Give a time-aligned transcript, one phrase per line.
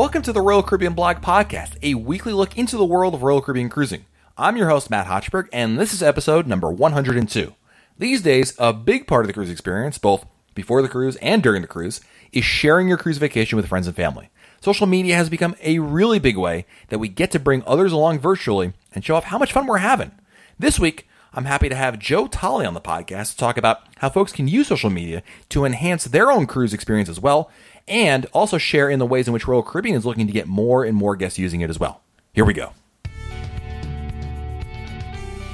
[0.00, 3.42] Welcome to the Royal Caribbean Blog Podcast, a weekly look into the world of Royal
[3.42, 4.06] Caribbean cruising.
[4.34, 7.54] I'm your host, Matt Hochberg, and this is episode number 102.
[7.98, 10.24] These days, a big part of the cruise experience, both
[10.54, 12.00] before the cruise and during the cruise,
[12.32, 14.30] is sharing your cruise vacation with friends and family.
[14.62, 18.20] Social media has become a really big way that we get to bring others along
[18.20, 20.12] virtually and show off how much fun we're having.
[20.58, 24.08] This week, I'm happy to have Joe Tolley on the podcast to talk about how
[24.08, 27.50] folks can use social media to enhance their own cruise experience as well,
[27.90, 30.84] and also share in the ways in which Royal Caribbean is looking to get more
[30.84, 32.00] and more guests using it as well.
[32.32, 32.72] Here we go.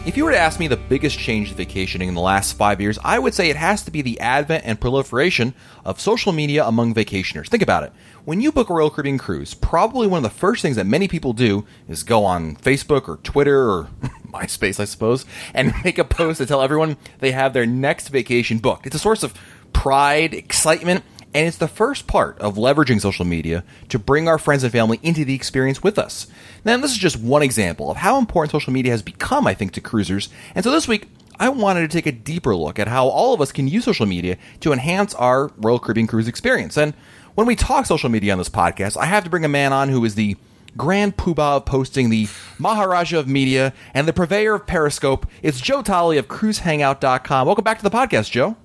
[0.06, 2.80] If you were to ask me the biggest change to vacationing in the last five
[2.80, 5.52] years, I would say it has to be the advent and proliferation
[5.84, 7.48] of social media among vacationers.
[7.48, 7.92] Think about it.
[8.24, 11.09] When you book a Royal Caribbean cruise, probably one of the first things that many
[11.09, 13.88] people do is go on Facebook or Twitter or
[14.29, 18.59] MySpace, I suppose, and make a post to tell everyone they have their next vacation
[18.59, 18.87] booked.
[18.87, 19.34] It's a source of
[19.73, 21.02] pride, excitement,
[21.35, 24.99] and it's the first part of leveraging social media to bring our friends and family
[25.02, 26.27] into the experience with us.
[26.65, 29.73] Now, this is just one example of how important social media has become, I think,
[29.73, 30.29] to cruisers.
[30.54, 33.41] And so this week, I wanted to take a deeper look at how all of
[33.41, 36.77] us can use social media to enhance our Royal Caribbean cruise experience.
[36.77, 36.95] And
[37.35, 39.91] when we talk social media on this podcast, I have to bring a man on
[39.91, 40.37] who is the
[40.77, 45.27] grand poobah of posting, the Maharaja of media, and the purveyor of Periscope.
[45.43, 47.47] It's Joe Tolley of CruiseHangout.com.
[47.47, 48.57] Welcome back to the podcast, Joe.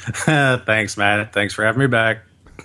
[0.64, 1.32] Thanks, Matt.
[1.32, 2.22] Thanks for having me back.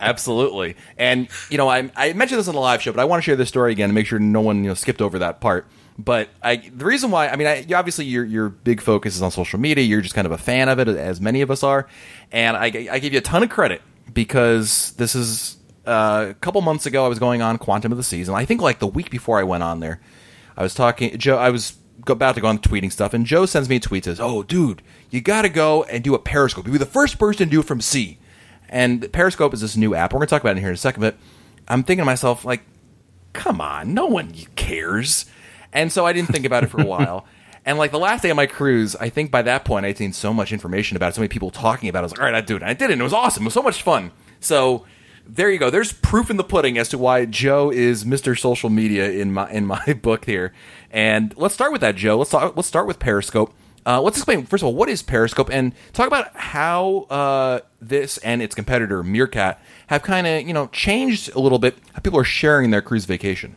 [0.00, 0.76] Absolutely.
[0.96, 3.24] And, you know, I, I mentioned this on the live show, but I want to
[3.24, 5.66] share this story again to make sure no one you know, skipped over that part.
[5.98, 9.30] But I, the reason why, I mean, I, obviously your your big focus is on
[9.30, 9.84] social media.
[9.84, 11.86] You're just kind of a fan of it, as many of us are.
[12.30, 16.60] And I, I give you a ton of credit because this is uh, a couple
[16.62, 17.04] months ago.
[17.04, 19.38] I was going on Quantum of the Seas, and I think like the week before
[19.38, 20.00] I went on there,
[20.56, 21.18] I was talking.
[21.18, 21.74] Joe, I was
[22.08, 24.82] about to go on tweeting stuff, and Joe sends me a tweet says, "Oh, dude,
[25.10, 26.66] you got to go and do a Periscope.
[26.66, 28.18] You'll be the first person to do it from sea."
[28.68, 30.12] And Periscope is this new app.
[30.12, 31.16] We're going to talk about it in here in a second, but
[31.68, 32.62] I'm thinking to myself, like,
[33.32, 35.26] come on, no one cares.
[35.72, 37.26] And so I didn't think about it for a while.
[37.64, 40.12] And like the last day of my cruise, I think by that point I'd seen
[40.12, 42.02] so much information about it, so many people talking about it.
[42.02, 42.62] I was like, all right, I do it.
[42.62, 42.94] And I did it.
[42.94, 43.44] And it was awesome.
[43.44, 44.10] It was so much fun.
[44.40, 44.84] So
[45.34, 45.70] there you go.
[45.70, 48.38] There's proof in the pudding as to why Joe is Mr.
[48.38, 50.52] Social Media in my in my book here.
[50.90, 52.18] And let's start with that, Joe.
[52.18, 53.54] Let's talk, let's start with Periscope.
[53.84, 58.18] Uh, let's explain first of all what is Periscope and talk about how uh, this
[58.18, 62.20] and its competitor Meerkat have kind of you know changed a little bit how people
[62.20, 63.56] are sharing their cruise vacation.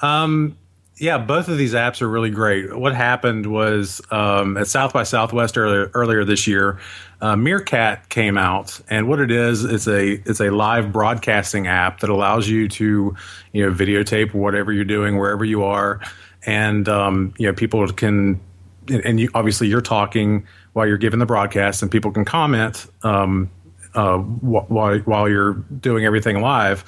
[0.00, 0.56] Um,
[0.96, 2.76] yeah, both of these apps are really great.
[2.76, 6.78] What happened was um, at South by Southwest earlier, earlier this year,
[7.20, 12.00] uh, Meerkat came out, and what it is is a it's a live broadcasting app
[12.00, 13.16] that allows you to
[13.52, 16.00] you know videotape whatever you're doing wherever you are,
[16.44, 18.40] and um, you know people can
[18.88, 23.50] and you, obviously you're talking while you're giving the broadcast, and people can comment um,
[23.94, 26.84] uh, wh- while while you're doing everything live.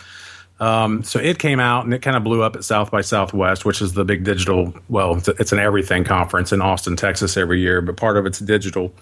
[0.60, 3.64] Um, so it came out and it kind of blew up at South by Southwest,
[3.64, 4.74] which is the big digital.
[4.88, 8.38] Well, it's, it's an everything conference in Austin, Texas, every year, but part of it's
[8.38, 8.92] digital.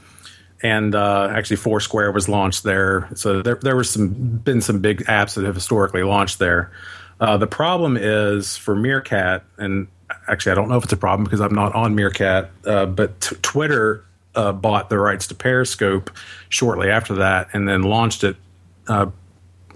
[0.62, 3.08] And uh, actually, Foursquare was launched there.
[3.14, 6.70] So there, there was some been some big apps that have historically launched there.
[7.20, 9.88] Uh, the problem is for Meerkat, and
[10.28, 13.20] actually, I don't know if it's a problem because I'm not on Meerkat, uh, but
[13.20, 14.04] t- Twitter
[14.34, 16.10] uh, bought the rights to Periscope
[16.48, 18.36] shortly after that, and then launched it.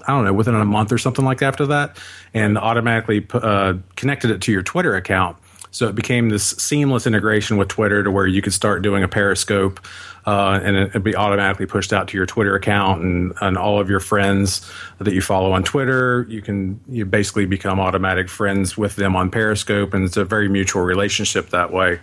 [0.07, 1.99] I don't know within a month or something like that after that,
[2.35, 5.37] and automatically uh, connected it to your Twitter account.
[5.71, 9.09] So it became this seamless integration with Twitter to where you could start doing a
[9.09, 9.79] Periscope,
[10.25, 13.79] uh, and it, would be automatically pushed out to your Twitter account and, and all
[13.79, 16.25] of your friends that you follow on Twitter.
[16.31, 20.49] You can you basically become automatic friends with them on Periscope, and it's a very
[20.49, 22.01] mutual relationship that way.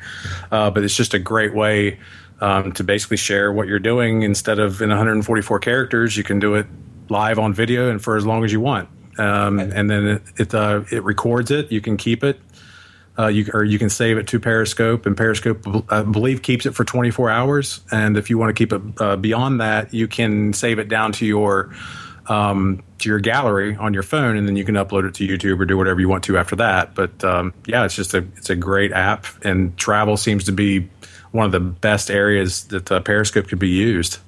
[0.51, 1.97] Uh, but it's just a great way
[2.41, 6.15] um, to basically share what you're doing instead of in 144 characters.
[6.15, 6.67] You can do it
[7.09, 8.89] live on video and for as long as you want.
[9.17, 11.71] Um, and then it it, uh, it, records it.
[11.71, 12.39] You can keep it,
[13.17, 16.73] uh, you or you can save it to Periscope, and Periscope I believe keeps it
[16.73, 17.81] for 24 hours.
[17.91, 21.11] And if you want to keep it uh, beyond that, you can save it down
[21.13, 21.75] to your
[22.27, 25.59] um, to your gallery on your phone, and then you can upload it to YouTube
[25.59, 26.95] or do whatever you want to after that.
[26.95, 30.89] But um, yeah, it's just a it's a great app, and travel seems to be
[31.31, 34.19] one of the best areas that uh, Periscope could be used.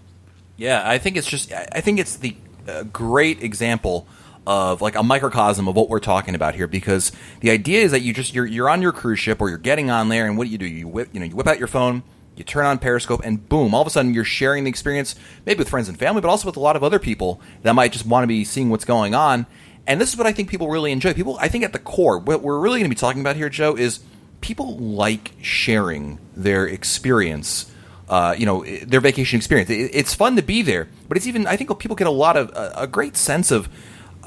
[0.57, 2.36] Yeah, I think it's just I think it's the
[2.68, 4.08] a great example
[4.48, 8.02] of like a microcosm of what we're talking about here because the idea is that
[8.02, 10.46] you just you're you're on your cruise ship or you're getting on there and what
[10.46, 10.66] do you do?
[10.66, 12.04] You whip you know you whip out your phone
[12.36, 15.16] you turn on periscope and boom all of a sudden you're sharing the experience
[15.46, 17.92] maybe with friends and family but also with a lot of other people that might
[17.92, 19.46] just want to be seeing what's going on.
[19.88, 21.14] And this is what I think people really enjoy.
[21.14, 23.50] People I think at the core what we're really going to be talking about here
[23.50, 24.02] Joe is
[24.42, 27.72] people like sharing their experience
[28.10, 29.69] uh, you know their vacation experience.
[29.69, 32.38] It, it's fun to be there, but it's even I think people get a lot
[32.38, 33.69] of a great sense of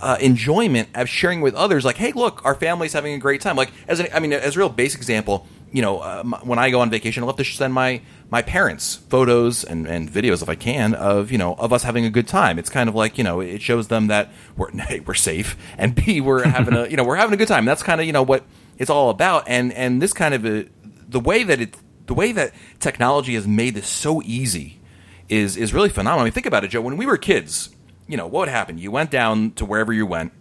[0.00, 1.84] uh, enjoyment of sharing with others.
[1.84, 3.56] Like, hey, look, our family's having a great time.
[3.56, 6.70] Like, as an, I mean, as a real basic example, you know, uh, when I
[6.70, 10.48] go on vacation, I love to send my my parents photos and, and videos if
[10.48, 12.58] I can of you know of us having a good time.
[12.58, 15.94] It's kind of like you know it shows them that we're a we're safe and
[15.94, 17.64] b we're having a you know we're having a good time.
[17.64, 18.44] That's kind of you know what
[18.78, 19.44] it's all about.
[19.46, 20.66] And and this kind of a,
[21.08, 21.76] the way that it
[22.08, 24.80] the way that technology has made this so easy
[25.28, 26.22] is is really phenomenal.
[26.22, 26.80] I mean, think about it, Joe.
[26.80, 27.70] When we were kids,
[28.08, 28.78] you know what would happen?
[28.78, 30.32] You went down to wherever you went.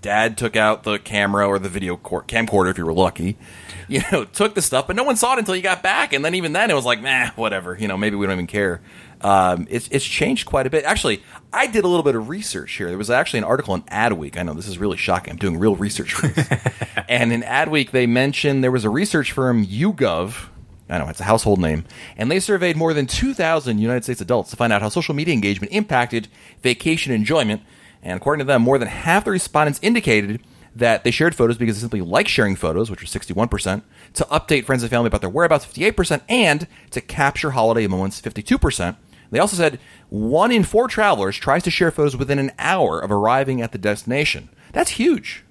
[0.00, 3.36] Dad took out the camera or the video cor- camcorder if you were lucky.
[3.86, 6.24] You know, took the stuff, but no one saw it until you got back, and
[6.24, 7.76] then even then it was like, nah, whatever.
[7.78, 8.80] You know, maybe we don't even care.
[9.20, 10.84] Um, it's it's changed quite a bit.
[10.84, 12.88] Actually, I did a little bit of research here.
[12.88, 14.38] There was actually an article in Adweek.
[14.38, 15.32] I know this is really shocking.
[15.32, 16.48] I'm doing real research for this.
[17.10, 20.48] and in Adweek, they mentioned there was a research firm, YouGov.
[20.88, 21.84] I know it's a household name,
[22.16, 25.32] and they surveyed more than 2,000 United States adults to find out how social media
[25.32, 26.28] engagement impacted
[26.62, 27.62] vacation enjoyment.
[28.02, 30.42] And according to them, more than half the respondents indicated
[30.76, 33.82] that they shared photos because they simply like sharing photos, which was 61%,
[34.14, 38.96] to update friends and family about their whereabouts, 58%, and to capture holiday moments, 52%.
[39.30, 39.80] They also said
[40.10, 43.78] one in four travelers tries to share photos within an hour of arriving at the
[43.78, 44.48] destination.
[44.72, 45.44] That's huge.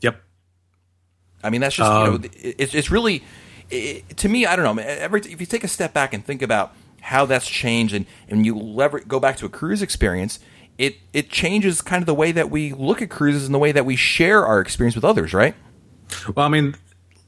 [0.00, 0.20] Yep.
[1.44, 3.22] I mean, that's just, um, you know, it's, it's really,
[3.72, 4.82] it, to me, I don't know.
[4.82, 8.46] Every, if you take a step back and think about how that's changed and, and
[8.46, 10.38] you lever- go back to a cruise experience,
[10.78, 13.72] it it changes kind of the way that we look at cruises and the way
[13.72, 15.54] that we share our experience with others, right?
[16.34, 16.74] Well, I mean,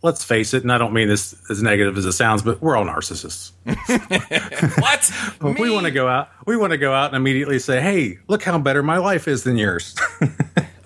[0.03, 2.77] let's face it, and I don't mean this as negative as it sounds, but we're
[2.77, 3.53] all narcissists.
[4.81, 5.57] what?
[5.59, 6.31] we want to go out.
[6.47, 9.45] We want to go out and immediately say, "Hey, look how better my life is
[9.45, 9.95] than yours."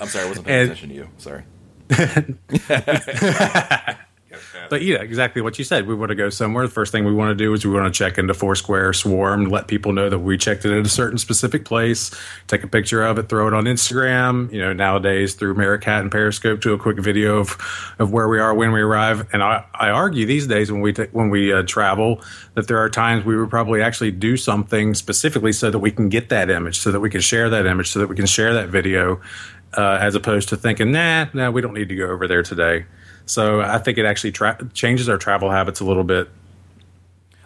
[0.00, 1.08] I'm sorry, I wasn't paying and, attention to you.
[1.18, 1.44] Sorry.
[4.70, 5.86] But yeah, exactly what you said.
[5.86, 6.66] We want to go somewhere.
[6.66, 9.46] The first thing we want to do is we want to check into Foursquare Swarm,
[9.46, 12.10] let people know that we checked it at a certain specific place,
[12.46, 14.52] take a picture of it, throw it on Instagram.
[14.52, 17.56] You know, nowadays through Meerkat and Periscope, do a quick video of
[17.98, 19.26] of where we are when we arrive.
[19.32, 22.22] And I, I argue these days when we t- when we uh, travel
[22.54, 26.08] that there are times we would probably actually do something specifically so that we can
[26.08, 28.54] get that image, so that we can share that image, so that we can share
[28.54, 29.20] that video,
[29.76, 32.84] uh, as opposed to thinking, nah, nah, we don't need to go over there today.
[33.28, 36.28] So I think it actually tra- changes our travel habits a little bit.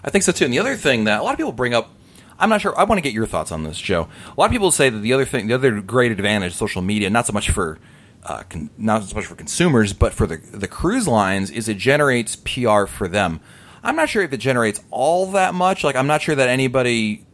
[0.05, 0.45] I think so too.
[0.45, 1.91] And the other thing that a lot of people bring up,
[2.39, 2.79] I'm not sure.
[2.79, 4.09] I want to get your thoughts on this, Joe.
[4.27, 6.83] A lot of people say that the other thing, the other great advantage of social
[6.83, 7.79] media, not so much for
[8.25, 11.79] uh, con- not so much for consumers, but for the the cruise lines, is it
[11.79, 13.41] generates PR for them.
[13.85, 15.85] I'm not sure if it generates all that much.
[15.85, 17.27] Like I'm not sure that anybody.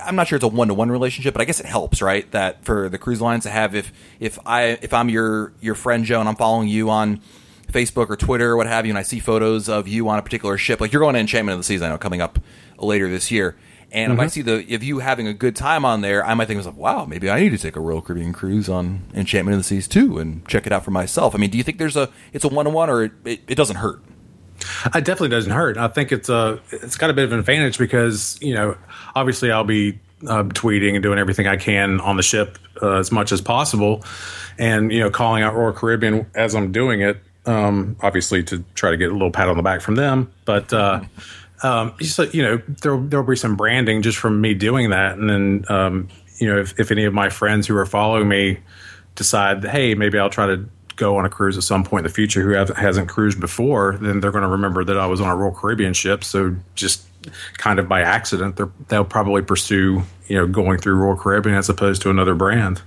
[0.00, 2.30] I'm not sure it's a one to one relationship, but I guess it helps, right?
[2.30, 6.04] That for the cruise lines to have if if I if I'm your your friend
[6.04, 7.20] Joe and I'm following you on
[7.72, 10.22] Facebook or Twitter or what have you, and I see photos of you on a
[10.22, 12.38] particular ship, like you're going to Enchantment of the Seas, I know, coming up
[12.78, 13.56] later this year.
[13.92, 14.12] And mm-hmm.
[14.12, 14.30] if I mm-hmm.
[14.30, 17.04] see the if you having a good time on there, I might think myself, wow,
[17.04, 20.18] maybe I need to take a Royal Caribbean cruise on Enchantment of the Seas too
[20.18, 21.34] and check it out for myself.
[21.34, 23.40] I mean, do you think there's a it's a one on one or it, it,
[23.48, 24.02] it doesn't hurt?
[24.86, 25.76] It definitely doesn't hurt.
[25.76, 28.76] I think it's a it's got a bit of an advantage because you know
[29.14, 33.12] obviously I'll be uh, tweeting and doing everything I can on the ship uh, as
[33.12, 34.04] much as possible,
[34.58, 38.90] and you know calling out Royal Caribbean as I'm doing it um, obviously to try
[38.90, 40.32] to get a little pat on the back from them.
[40.44, 41.02] But uh,
[41.62, 45.28] um, so, you know, there there'll be some branding just from me doing that, and
[45.28, 46.08] then um,
[46.38, 48.58] you know, if, if any of my friends who are following me
[49.14, 52.14] decide, hey, maybe I'll try to go on a cruise at some point in the
[52.14, 55.36] future who hasn't cruised before, then they're going to remember that I was on a
[55.36, 56.22] Royal Caribbean ship.
[56.22, 57.06] So just
[57.56, 62.02] kind of by accident, they'll probably pursue you know going through Royal Caribbean as opposed
[62.02, 62.82] to another brand.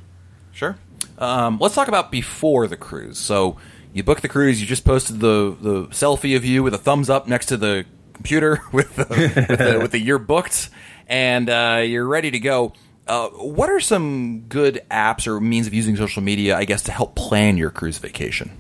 [0.52, 0.78] Sure.
[1.18, 3.18] Um, let's talk about before the cruise.
[3.18, 3.58] So
[3.96, 4.60] you book the cruise.
[4.60, 7.86] You just posted the the selfie of you with a thumbs up next to the
[8.14, 10.70] computer with the, with, the with the year booked,
[11.08, 12.74] and uh, you're ready to go.
[13.08, 16.92] Uh, what are some good apps or means of using social media, I guess, to
[16.92, 18.52] help plan your cruise vacation?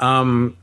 [0.00, 0.56] Um,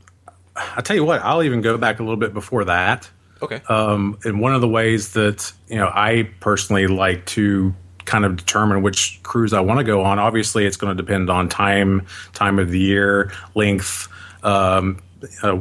[0.54, 3.08] I'll tell you what, I'll even go back a little bit before that.
[3.40, 3.62] Okay.
[3.70, 7.74] Um, and one of the ways that, you know, I personally like to
[8.06, 10.18] kind of determine which cruise I want to go on.
[10.18, 14.08] Obviously, it's going to depend on time, time of the year, length,
[14.42, 15.02] um,
[15.42, 15.58] uh,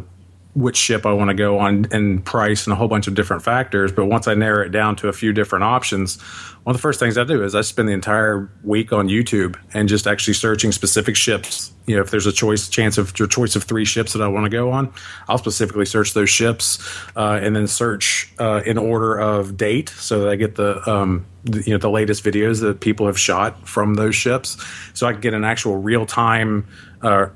[0.55, 3.43] which ship I want to go on, and price, and a whole bunch of different
[3.43, 3.91] factors.
[3.91, 6.19] But once I narrow it down to a few different options,
[6.63, 9.59] one of the first things I do is I spend the entire week on YouTube
[9.73, 11.73] and just actually searching specific ships.
[11.85, 14.27] You know, if there's a choice chance of your choice of three ships that I
[14.29, 14.91] want to go on,
[15.27, 16.79] I'll specifically search those ships
[17.15, 21.25] uh, and then search uh, in order of date so that I get the um,
[21.43, 24.57] you know the latest videos that people have shot from those ships,
[24.93, 26.65] so I can get an actual real time.
[27.01, 27.27] Uh,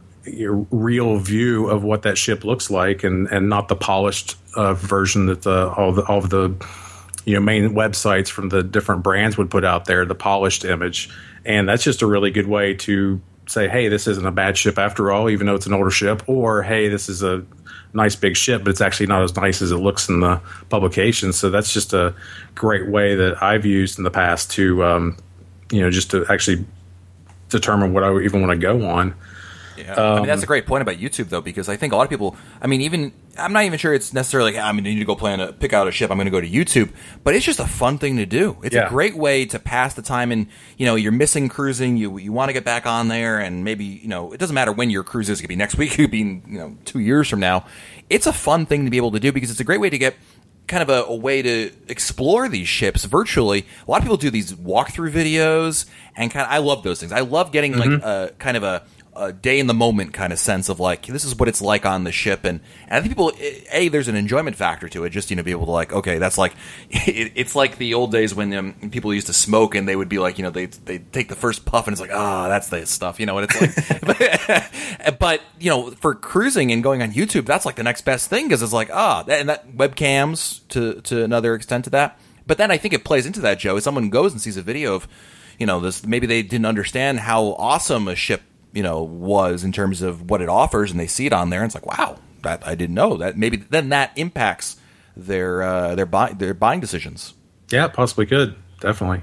[0.72, 5.28] real view of what that ship looks like and and not the polished uh, version
[5.28, 6.54] that the all the all of the
[7.26, 11.10] you know main websites from the different brands would put out there, the polished image,
[11.46, 14.78] and that's just a really good way to say, hey, this isn't a bad ship
[14.78, 17.44] after all, even though it's an older ship, or hey, this is a
[17.94, 21.34] nice big ship, but it's actually not as nice as it looks in the publication.
[21.34, 22.14] So that's just a
[22.56, 25.18] great way that I've used in the past to, um,
[25.72, 26.66] you know, just to actually
[27.50, 29.16] determine what I even want to go on.
[29.80, 29.94] Yeah.
[29.94, 32.04] Um, I mean, that's a great point about YouTube, though, because I think a lot
[32.04, 32.36] of people.
[32.62, 34.54] I mean, even I'm not even sure it's necessarily.
[34.54, 36.12] Like, I mean, I need to go plan a pick out a ship.
[36.12, 36.92] I'm going to go to YouTube,
[37.24, 38.58] but it's just a fun thing to do.
[38.64, 38.88] It's yeah.
[38.88, 40.32] a great way to pass the time.
[40.32, 41.98] And you know, you're missing cruising.
[41.98, 44.72] You you want to get back on there, and maybe you know, it doesn't matter
[44.72, 45.40] when your cruise is.
[45.40, 45.90] It could be next week.
[46.00, 47.66] It could be you know two years from now.
[48.10, 49.98] It's a fun thing to be able to do because it's a great way to
[49.98, 50.16] get
[50.70, 53.66] kind of a, a, way to explore these ships virtually.
[53.86, 57.12] A lot of people do these walkthrough videos, and kind of I love those things.
[57.12, 57.94] I love getting mm-hmm.
[57.94, 58.84] like a kind of a
[59.16, 61.86] a day in the moment kind of sense of like this is what it's like
[61.86, 62.44] on the ship.
[62.44, 63.32] And, and I think people
[63.72, 66.18] a there's an enjoyment factor to it just you know be able to like okay
[66.18, 66.54] that's like
[66.89, 70.10] it, it's like the old days when um, people used to smoke and they would
[70.10, 72.50] be like you know they they take the first puff and it's like ah oh,
[72.50, 77.01] that's the stuff you know what it's like but you know for cruising and going
[77.01, 79.70] on YouTube that's like the next best thing because it's like ah oh, and that
[79.75, 82.20] webcams to to another extent to that.
[82.48, 84.62] But then I think it plays into that Joe if someone goes and sees a
[84.62, 85.08] video of
[85.60, 88.42] you know this maybe they didn't understand how awesome a ship
[88.74, 91.62] you know was in terms of what it offers, and they see it on there,
[91.62, 93.38] and it's like, wow, that I didn't know that.
[93.38, 94.78] Maybe then that impacts
[95.16, 97.34] their uh, their buy their buying decisions.
[97.70, 99.22] Yeah, possibly could definitely.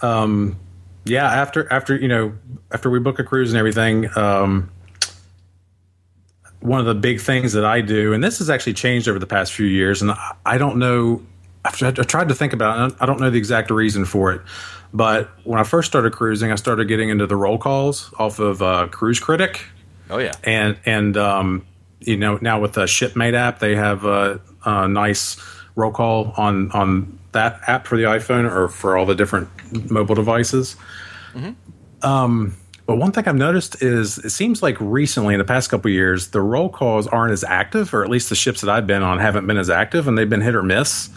[0.00, 0.58] Um,
[1.04, 2.34] yeah, after after you know
[2.70, 4.70] after we book a cruise and everything, um,
[6.60, 9.26] one of the big things that I do, and this has actually changed over the
[9.26, 11.22] past few years, and I, I don't know.
[11.64, 12.96] I've, I've tried to think about it.
[13.00, 14.42] I don't know the exact reason for it,
[14.92, 18.62] but when I first started cruising, I started getting into the roll calls off of
[18.62, 19.64] uh, Cruise Critic.
[20.10, 21.66] Oh yeah, and and um,
[22.00, 25.36] you know now with the Shipmate app, they have a, a nice
[25.74, 29.48] roll call on on that app for the iPhone or for all the different
[29.90, 30.76] mobile devices.
[31.34, 32.06] Mm-hmm.
[32.06, 35.90] Um, but one thing I've noticed is it seems like recently in the past couple
[35.90, 39.02] years the roll calls aren't as active, or at least the ships that I've been
[39.02, 41.08] on haven't been as active, and they've been hit or miss.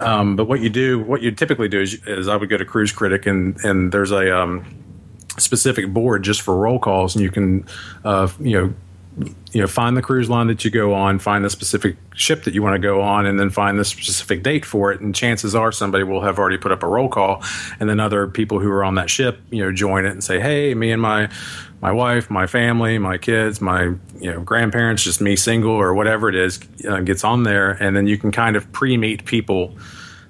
[0.00, 2.64] Um, but what you do, what you typically do is, is I would go to
[2.64, 4.64] Cruise Critic and and there's a um,
[5.38, 7.66] specific board just for roll calls, and you can
[8.04, 8.74] uh, you know
[9.52, 12.54] you know find the cruise line that you go on find the specific ship that
[12.54, 15.00] you want to go on and then find the specific date for it.
[15.00, 17.42] And chances are somebody will have already put up a roll call
[17.80, 20.40] and then other people who are on that ship you know join it and say
[20.40, 21.28] hey me and my
[21.80, 23.82] my wife my family my kids my
[24.18, 27.96] you know grandparents just me single or whatever it is uh, gets on there and
[27.96, 29.76] then you can kind of pre-meet people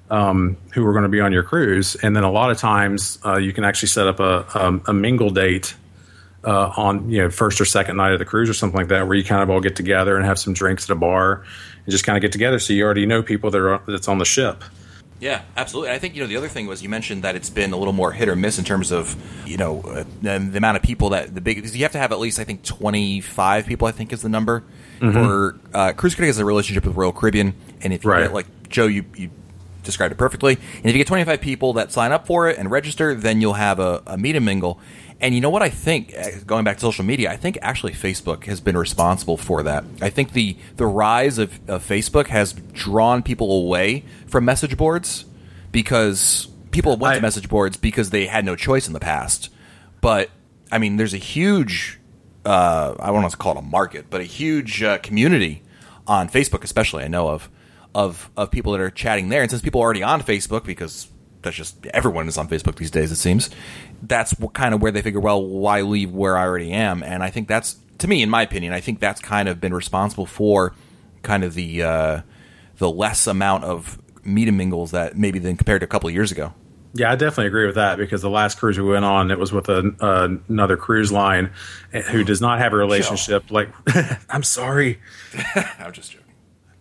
[0.09, 3.19] um, who are going to be on your cruise and then a lot of times
[3.25, 5.75] uh, you can actually set up a, a, a mingle date
[6.43, 9.07] uh, on you know first or second night of the cruise or something like that,
[9.07, 11.43] where you kind of all get together and have some drinks at a bar
[11.85, 14.17] and just kind of get together, so you already know people that are that's on
[14.17, 14.63] the ship.
[15.19, 15.91] Yeah, absolutely.
[15.91, 17.93] I think you know the other thing was you mentioned that it's been a little
[17.93, 21.35] more hit or miss in terms of you know uh, the amount of people that
[21.35, 23.91] the big because you have to have at least I think twenty five people I
[23.91, 24.63] think is the number
[24.99, 25.11] mm-hmm.
[25.11, 28.23] for uh, Cruise Critic has a relationship with Royal Caribbean, and if you right.
[28.23, 29.29] get like Joe, you you
[29.83, 30.53] described it perfectly.
[30.53, 33.53] And if you get 25 people that sign up for it and register, then you'll
[33.53, 34.79] have a, a meet and mingle.
[35.21, 37.91] And you know what I think, uh, going back to social media, I think actually
[37.91, 39.83] Facebook has been responsible for that.
[40.01, 45.25] I think the the rise of, of Facebook has drawn people away from message boards
[45.71, 49.49] because people went I, to message boards because they had no choice in the past.
[49.99, 50.29] But
[50.71, 51.99] I mean, there's a huge,
[52.45, 55.63] uh, I don't want to call it a market, but a huge uh, community
[56.07, 57.49] on Facebook, especially I know of,
[57.93, 59.41] of of people that are chatting there.
[59.41, 61.09] And since people are already on Facebook because
[61.41, 63.11] that's just everyone is on Facebook these days.
[63.11, 63.49] It seems
[64.01, 67.03] that's kind of where they figure, well, why leave where I already am?
[67.03, 69.73] And I think that's to me, in my opinion, I think that's kind of been
[69.73, 70.73] responsible for
[71.21, 72.21] kind of the uh,
[72.77, 76.15] the less amount of meet and mingles that maybe than compared to a couple of
[76.15, 76.53] years ago.
[76.93, 79.51] Yeah, I definitely agree with that because the last cruise we went on, it was
[79.51, 81.51] with a, uh, another cruise line
[81.91, 83.51] who does not have a relationship.
[83.51, 83.69] Like,
[84.29, 84.99] I'm sorry,
[85.79, 86.25] I'm just joking.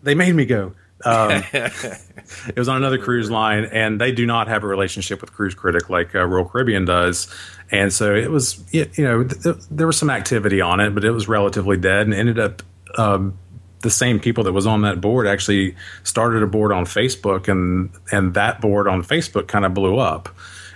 [0.02, 0.74] They made me go.
[1.04, 5.32] Um, it was on another cruise line, and they do not have a relationship with
[5.32, 7.32] Cruise Critic like uh, Royal Caribbean does.
[7.70, 11.10] And so it was, you know, th- there was some activity on it, but it
[11.10, 12.62] was relatively dead, and ended up.
[12.96, 13.38] Um,
[13.80, 17.90] the same people that was on that board actually started a board on Facebook, and
[18.10, 20.28] and that board on Facebook kind of blew up,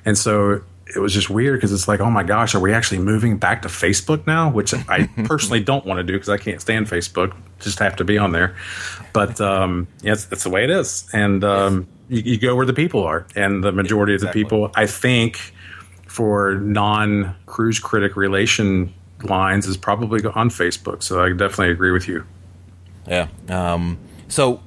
[0.04, 0.62] and so
[0.94, 3.62] it was just weird because it's like, oh my gosh, are we actually moving back
[3.62, 4.50] to Facebook now?
[4.50, 7.34] Which I personally don't want to do because I can't stand Facebook.
[7.61, 8.54] Just have to be on there.
[9.12, 11.08] But um, yeah, that's the way it is.
[11.12, 13.26] And um, you, you, go where the people are.
[13.37, 14.42] And the majority exactly.
[14.42, 15.54] of the people, I think,
[16.06, 21.02] for non cruise critic relation lines is probably on Facebook.
[21.02, 22.25] So I definitely agree with you.
[23.06, 23.28] Yeah.
[23.49, 24.62] Um, so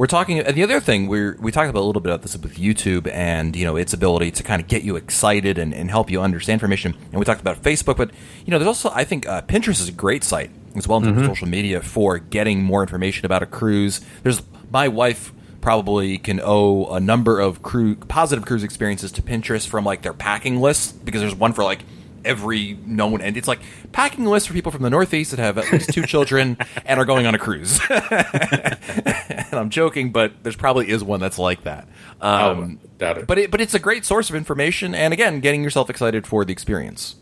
[0.00, 2.34] We're talking, and the other thing we we talked about a little bit about this
[2.34, 5.90] with YouTube and you know its ability to kind of get you excited and, and
[5.90, 6.96] help you understand information.
[7.12, 8.10] And we talked about Facebook, but
[8.46, 11.04] you know, there's also I think uh, Pinterest is a great site as well in
[11.04, 14.00] terms of social media for getting more information about a cruise.
[14.22, 14.40] There's
[14.70, 19.84] my wife probably can owe a number of cruise positive cruise experiences to Pinterest from
[19.84, 21.80] like their packing lists because there's one for like
[22.24, 23.60] every known and it's like
[23.92, 27.00] packing a list for people from the northeast that have at least two children and
[27.00, 27.80] are going on a cruise.
[27.88, 31.88] And i'm joking but there's probably is one that's like that.
[32.20, 33.26] Um, oh, doubt it.
[33.26, 36.44] but it but it's a great source of information and again getting yourself excited for
[36.44, 37.16] the experience.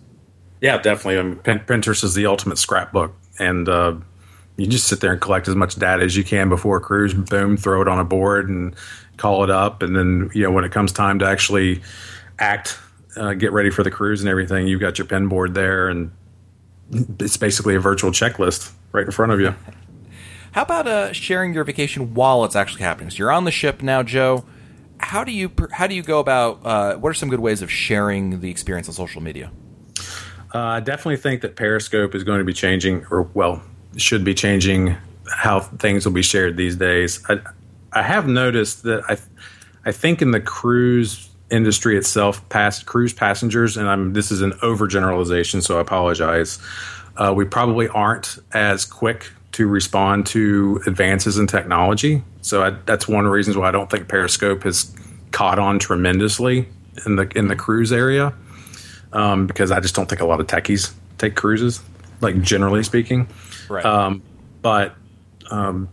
[0.61, 1.19] Yeah definitely.
[1.19, 1.37] I mean,
[1.67, 3.95] pinterest is the ultimate scrapbook and uh,
[4.57, 7.14] you just sit there and collect as much data as you can before a cruise
[7.14, 8.75] boom throw it on a board and
[9.17, 11.81] call it up and then you know when it comes time to actually
[12.38, 12.78] act
[13.17, 16.11] uh, get ready for the cruise and everything, you've got your pen board there, and
[17.19, 19.55] it's basically a virtual checklist right in front of you.
[20.53, 23.11] How about uh, sharing your vacation while it's actually happening?
[23.11, 24.45] So you're on the ship now, Joe.
[24.99, 26.65] How do you how do you go about?
[26.65, 29.53] Uh, what are some good ways of sharing the experience on social media?
[30.55, 33.62] Uh, I definitely think that Periscope is going to be changing, or well,
[33.97, 34.97] should be changing
[35.31, 37.23] how things will be shared these days.
[37.29, 37.41] I,
[37.93, 39.19] I have noticed that I,
[39.85, 44.52] I think in the cruise industry itself, past cruise passengers, and I'm this is an
[44.52, 46.59] overgeneralization, so I apologize.
[47.17, 52.23] Uh, we probably aren't as quick to respond to advances in technology.
[52.43, 54.95] So I, that's one of the reasons why I don't think Periscope has
[55.33, 56.69] caught on tremendously
[57.07, 58.33] in the in the cruise area,
[59.12, 61.81] um, because I just don't think a lot of techies take cruises,
[62.21, 63.28] like generally speaking.
[63.69, 63.85] Right.
[63.85, 64.23] Um,
[64.62, 64.95] but
[65.50, 65.88] um,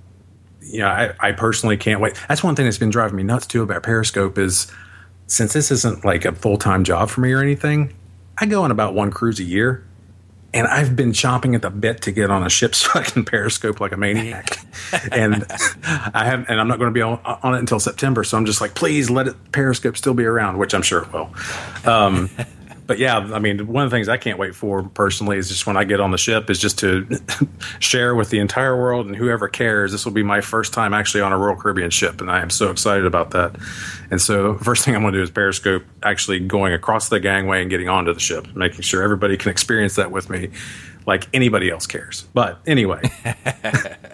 [0.61, 2.19] you know, I, I personally can't wait.
[2.27, 4.71] That's one thing that's been driving me nuts too about Periscope is
[5.27, 7.93] since this isn't like a full time job for me or anything,
[8.37, 9.85] I go on about one cruise a year.
[10.53, 13.25] And I've been chomping at the bit to get on a ship so I can
[13.25, 14.57] periscope like a maniac.
[15.11, 15.45] and
[16.13, 18.23] I have, and I'm not going to be on, on, it until September.
[18.23, 21.11] So I'm just like, please let it periscope still be around, which I'm sure it
[21.11, 21.33] will.
[21.83, 22.29] Um,
[22.87, 25.65] but yeah, I mean, one of the things I can't wait for personally is just
[25.65, 27.07] when I get on the ship is just to
[27.79, 29.91] share with the entire world and whoever cares.
[29.91, 32.49] This will be my first time actually on a Royal Caribbean ship, and I am
[32.49, 33.55] so excited about that.
[34.11, 37.61] And so, first thing I'm going to do is Periscope actually going across the gangway
[37.61, 40.49] and getting onto the ship, making sure everybody can experience that with me
[41.05, 42.25] like anybody else cares.
[42.33, 43.01] But anyway,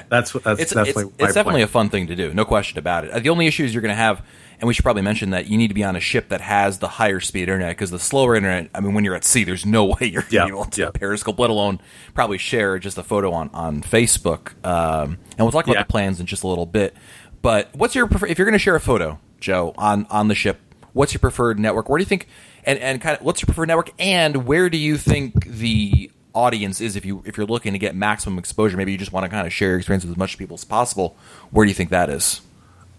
[0.10, 3.06] that's that's it's, definitely it's, it's definitely a fun thing to do, no question about
[3.06, 3.24] it.
[3.24, 4.26] The only issue is you're going to have
[4.62, 6.78] and we should probably mention that you need to be on a ship that has
[6.78, 8.70] the higher speed internet because the slower internet.
[8.76, 10.90] I mean, when you're at sea, there's no way you're yeah, able to yeah.
[10.92, 11.82] Periscope, let alone
[12.14, 14.54] probably share just a photo on on Facebook.
[14.64, 15.84] Um, and we'll talk about yeah.
[15.84, 16.96] the plans in just a little bit.
[17.42, 20.36] But what's your prefer- if you're going to share a photo, Joe, on on the
[20.36, 20.60] ship?
[20.94, 21.90] What's your preferred network?
[21.90, 22.28] Where do you think?
[22.64, 23.90] And and kind of what's your preferred network?
[23.98, 27.96] And where do you think the audience is if you if you're looking to get
[27.96, 28.78] maximum exposure?
[28.78, 30.64] Maybe you just want to kind of share your experience with as much people as
[30.64, 31.18] possible.
[31.50, 32.42] Where do you think that is?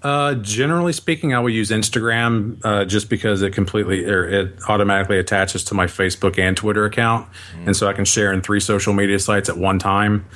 [0.02, 5.18] Uh, generally speaking, I will use Instagram uh, just because it completely or it automatically
[5.18, 7.66] attaches to my Facebook and Twitter account, mm.
[7.66, 10.26] and so I can share in three social media sites at one time.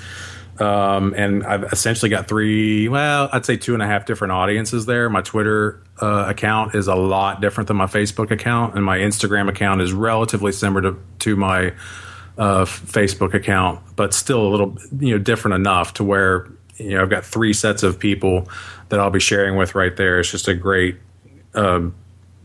[0.59, 4.87] Um, and I've essentially got three, well, I'd say two and a half different audiences
[4.87, 5.11] there.
[5.11, 9.49] My Twitter uh, account is a lot different than my Facebook account, and my Instagram
[9.49, 11.75] account is relatively similar to, to my
[12.39, 16.49] uh, Facebook account, but still a little, you know, different enough to where
[16.79, 18.49] you know I've got three sets of people
[18.89, 20.21] that I'll be sharing with right there.
[20.21, 20.97] It's just a great,
[21.55, 21.95] um,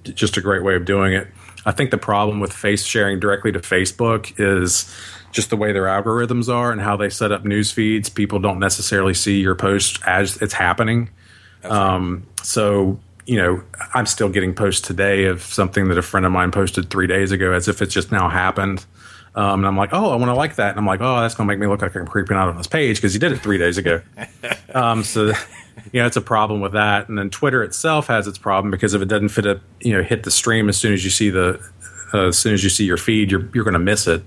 [0.03, 1.27] just a great way of doing it.
[1.65, 4.93] I think the problem with face sharing directly to Facebook is
[5.31, 8.09] just the way their algorithms are and how they set up news feeds.
[8.09, 11.09] People don't necessarily see your post as it's happening.
[11.63, 16.31] Um, so you know, I'm still getting posts today of something that a friend of
[16.31, 18.85] mine posted three days ago, as if it's just now happened.
[19.35, 20.71] Um, and I'm like, oh, I want to like that.
[20.71, 22.57] And I'm like, oh, that's going to make me look like I'm creeping out on
[22.57, 24.01] this page because he did it three days ago.
[24.73, 25.31] um, so,
[25.91, 27.09] you know, it's a problem with that.
[27.09, 30.03] And then Twitter itself has its problem because if it doesn't fit a, you know,
[30.03, 31.59] hit the stream as soon as you see the,
[32.13, 34.23] uh, as soon as you see your feed, you're you're going to miss it.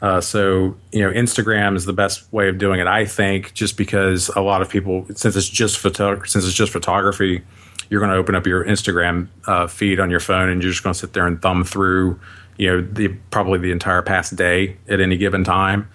[0.00, 3.76] Uh, so you know, Instagram is the best way of doing it, I think, just
[3.76, 7.42] because a lot of people, since it's just photo, since it's just photography,
[7.90, 10.84] you're going to open up your Instagram uh, feed on your phone and you're just
[10.84, 12.20] going to sit there and thumb through
[12.58, 15.88] you know the probably the entire past day at any given time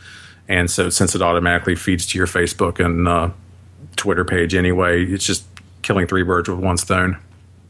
[0.48, 3.30] and so since it automatically feeds to your facebook and uh,
[4.04, 5.46] twitter page anyway it's just
[5.82, 7.18] killing three birds with one stone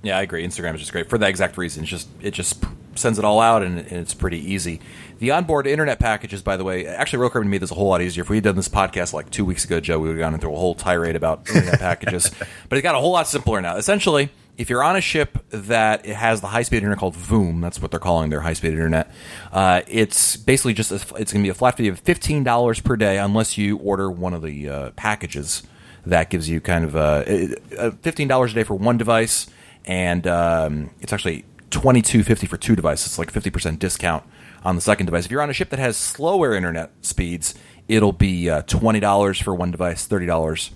[0.02, 2.63] yeah i agree instagram is just great for that exact reason it's just it just
[2.96, 4.80] sends it all out and, and it's pretty easy
[5.24, 8.24] the onboard internet packages, by the way, actually, Caribbean made this a whole lot easier.
[8.24, 10.38] If we had done this podcast like two weeks ago, Joe, we would have gone
[10.38, 12.30] through a whole tirade about internet packages.
[12.67, 13.78] But it got a whole lot simpler now.
[13.78, 17.82] Essentially, if you're on a ship that has the high speed internet called Voom, that's
[17.82, 19.12] what they're calling their high speed internet.
[19.52, 22.82] Uh, it's basically just a, it's going to be a flat fee of fifteen dollars
[22.82, 25.63] per day unless you order one of the uh, packages
[26.06, 29.48] that gives you kind of a, fifteen dollars a day for one device,
[29.86, 33.08] and um, it's actually twenty two fifty for two devices.
[33.08, 34.24] It's like fifty percent discount
[34.63, 35.26] on the second device.
[35.26, 37.56] If you're on a ship that has slower internet speeds,
[37.88, 40.72] it'll be uh, twenty dollars for one device, thirty dollars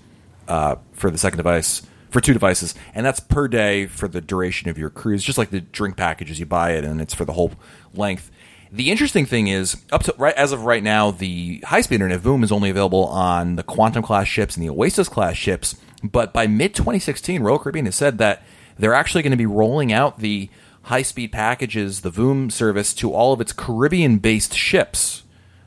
[0.46, 4.70] uh, for the second device for two devices, and that's per day for the duration
[4.70, 5.22] of your cruise.
[5.22, 7.52] Just like the drink packages, you buy it and it's for the whole
[7.94, 8.30] length.
[8.70, 12.44] The interesting thing is, up to right as of right now, the high-speed internet Voom
[12.44, 15.76] is only available on the Quantum class ships and the Oasis class ships.
[16.02, 18.42] But by mid 2016, Royal Caribbean has said that
[18.78, 20.50] they're actually going to be rolling out the
[20.82, 25.22] high-speed packages, the Voom service, to all of its Caribbean-based ships.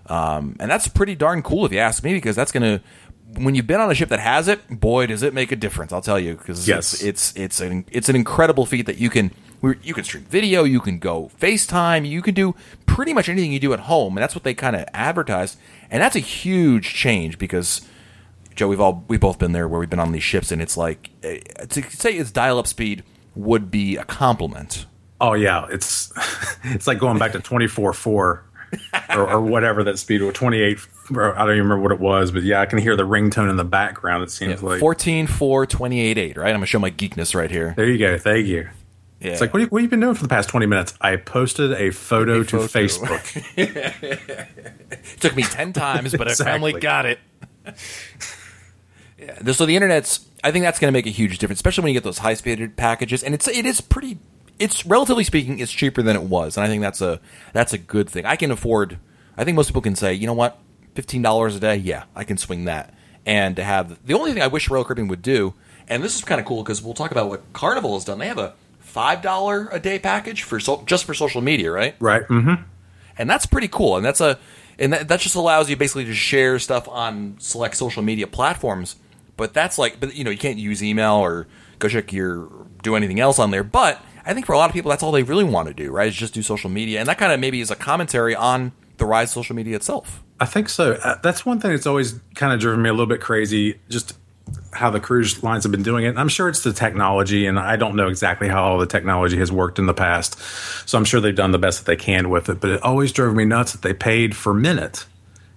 [0.08, 2.84] Um, and that's pretty darn cool if you ask me, because that's going to
[3.38, 5.94] when you've been on a ship that has it, boy, does it make a difference!
[5.94, 6.94] I'll tell you because Yes.
[6.96, 9.32] it's, it's it's an it's an incredible feat that you can
[9.84, 12.56] you can stream video, you can go FaceTime, you can do
[12.92, 15.58] pretty much anything you do at home, and that's what they kind of advertised,
[15.90, 17.82] and that's a huge change because
[18.54, 20.76] Joe, we've all we've both been there where we've been on these ships, and it's
[20.76, 23.04] like eh, to say it's dial up speed
[23.36, 24.86] would be a compliment.
[25.22, 26.12] Oh yeah, it's
[26.66, 28.44] it's like going back to twenty four four
[29.10, 30.80] or, or whatever that speed was twenty eight.
[31.10, 33.58] I don't even remember what it was, but yeah, I can hear the ringtone in
[33.58, 34.24] the background.
[34.24, 36.48] It seems like 14 4 28 8, right?
[36.50, 37.74] I'm gonna show my geekness right here.
[37.76, 38.18] there you go.
[38.18, 38.70] Thank you.
[39.22, 39.32] Yeah.
[39.34, 40.94] It's like what, have you- what have you been doing for the past twenty minutes?
[41.00, 42.58] I posted a photo A to.
[42.58, 43.22] Facebook.
[44.92, 47.20] It took me 10 times, but I finally got it.
[49.18, 49.52] yeah.
[49.52, 52.00] So the internet's, I think that's going to make a huge difference, especially when you
[52.00, 53.24] get those high speed packages.
[53.24, 54.18] And it's, it is pretty,
[54.60, 56.58] it's relatively speaking, it's cheaper than it was.
[56.58, 57.20] And I think that's a,
[57.54, 58.26] that's a good thing.
[58.26, 58.98] I can afford,
[59.38, 60.58] I think most people can say, you know what,
[60.96, 61.76] $15 a day?
[61.78, 62.94] Yeah, I can swing that.
[63.26, 65.54] And to have, the only thing I wish Royal Caribbean would do,
[65.88, 68.18] and this is kind of cool because we'll talk about what Carnival has done.
[68.20, 68.54] They have a
[68.94, 71.96] $5 a day package for so, just for social media, right?
[72.00, 72.24] right.
[72.28, 72.64] Mm-hmm.
[73.18, 73.98] and that's pretty cool.
[73.98, 74.40] And that's a
[74.80, 78.96] and that, that just allows you basically to share stuff on select social media platforms.
[79.38, 81.48] But that's like, but you know, you can't use email or
[81.80, 82.50] go check your
[82.82, 83.64] do anything else on there.
[83.64, 85.92] But I think for a lot of people, that's all they really want to do,
[85.92, 86.08] right?
[86.08, 89.06] Is just do social media, and that kind of maybe is a commentary on the
[89.06, 90.24] rise of social media itself.
[90.40, 90.94] I think so.
[90.94, 93.80] Uh, that's one thing that's always kind of driven me a little bit crazy.
[93.90, 94.18] Just
[94.74, 96.18] how the cruise lines have been doing it.
[96.18, 99.52] I'm sure it's the technology, and I don't know exactly how all the technology has
[99.52, 100.40] worked in the past.
[100.88, 102.60] So I'm sure they've done the best that they can with it.
[102.60, 105.06] But it always drove me nuts that they paid for minute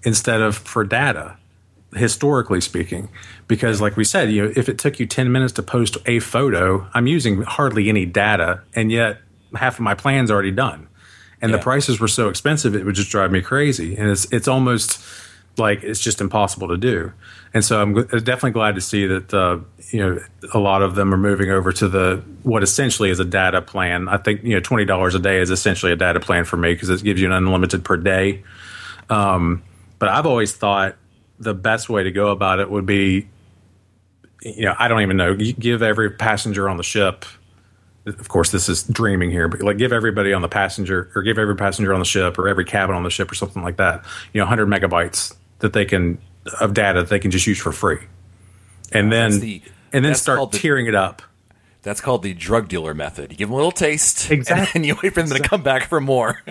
[0.05, 1.37] instead of for data,
[1.95, 3.09] historically speaking.
[3.49, 6.19] Because, like we said, you know, if it took you 10 minutes to post a
[6.19, 9.19] photo, I'm using hardly any data, and yet
[9.55, 10.89] half of my plan's already done.
[11.41, 11.59] And Yeah.
[11.59, 13.97] the prices were so expensive, it would just drive me crazy.
[13.97, 15.01] And it's it's almost
[15.57, 17.13] like it's just impossible to do.
[17.55, 20.21] And so I'm definitely glad to see that uh, you know
[20.53, 24.09] a lot of them are moving over to the what essentially is a data plan.
[24.09, 26.75] I think you know twenty dollars a day is essentially a data plan for me
[26.75, 28.43] because it gives you an unlimited per day.
[29.09, 29.63] Um,
[30.01, 30.97] but I've always thought
[31.39, 33.29] the best way to go about it would be,
[34.43, 37.25] you know, I don't even know, give every passenger on the ship.
[38.05, 41.39] Of course, this is dreaming here, but like give everybody on the passenger or give
[41.39, 44.05] every passenger on the ship or every cabin on the ship or something like that,
[44.33, 46.19] you know, 100 megabytes that they can
[46.61, 48.01] of data that they can just use for free,
[48.93, 51.23] and then the- and then start the- tearing it up.
[51.83, 53.31] That's called the drug dealer method.
[53.31, 54.71] You give them a little taste, Exactly.
[54.75, 56.41] and you wait for them to come back for more.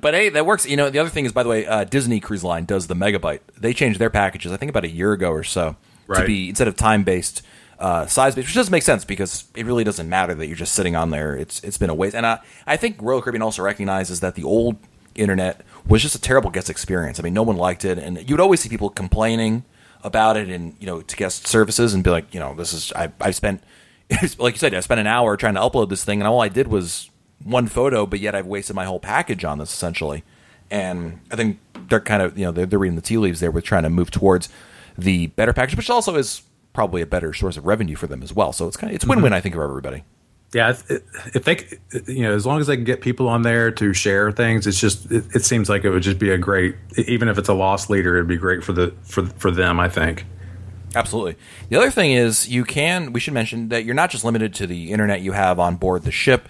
[0.00, 0.66] But hey, that works.
[0.66, 2.94] You know, the other thing is, by the way, uh, Disney Cruise Line does the
[2.94, 3.40] megabyte.
[3.58, 5.76] They changed their packages, I think, about a year ago or so,
[6.14, 7.42] to be instead of time based,
[7.78, 10.74] uh, size based, which doesn't make sense because it really doesn't matter that you're just
[10.74, 11.34] sitting on there.
[11.36, 14.44] It's it's been a waste, and I I think Royal Caribbean also recognizes that the
[14.44, 14.76] old
[15.14, 17.18] internet was just a terrible guest experience.
[17.18, 19.64] I mean, no one liked it, and you'd always see people complaining
[20.02, 22.92] about it, and you know, to guest services, and be like, you know, this is
[22.94, 23.62] I I spent.
[24.38, 26.48] Like you said, I spent an hour trying to upload this thing, and all I
[26.48, 27.08] did was
[27.44, 30.22] one photo, but yet I've wasted my whole package on this essentially.
[30.70, 33.50] And I think they're kind of you know they're, they're reading the tea leaves there
[33.50, 34.48] with trying to move towards
[34.96, 38.32] the better package, which also is probably a better source of revenue for them as
[38.32, 38.52] well.
[38.52, 39.10] So it's kind of it's mm-hmm.
[39.10, 40.04] win win I think for everybody.
[40.54, 40.76] Yeah,
[41.34, 41.66] if, they,
[42.06, 44.78] you know, as long as they can get people on there to share things, it's
[44.78, 47.54] just it, it seems like it would just be a great, even if it's a
[47.54, 49.80] lost leader, it'd be great for the for for them.
[49.80, 50.26] I think.
[50.94, 51.36] Absolutely.
[51.70, 54.66] The other thing is you can we should mention that you're not just limited to
[54.66, 56.48] the internet you have on board the ship.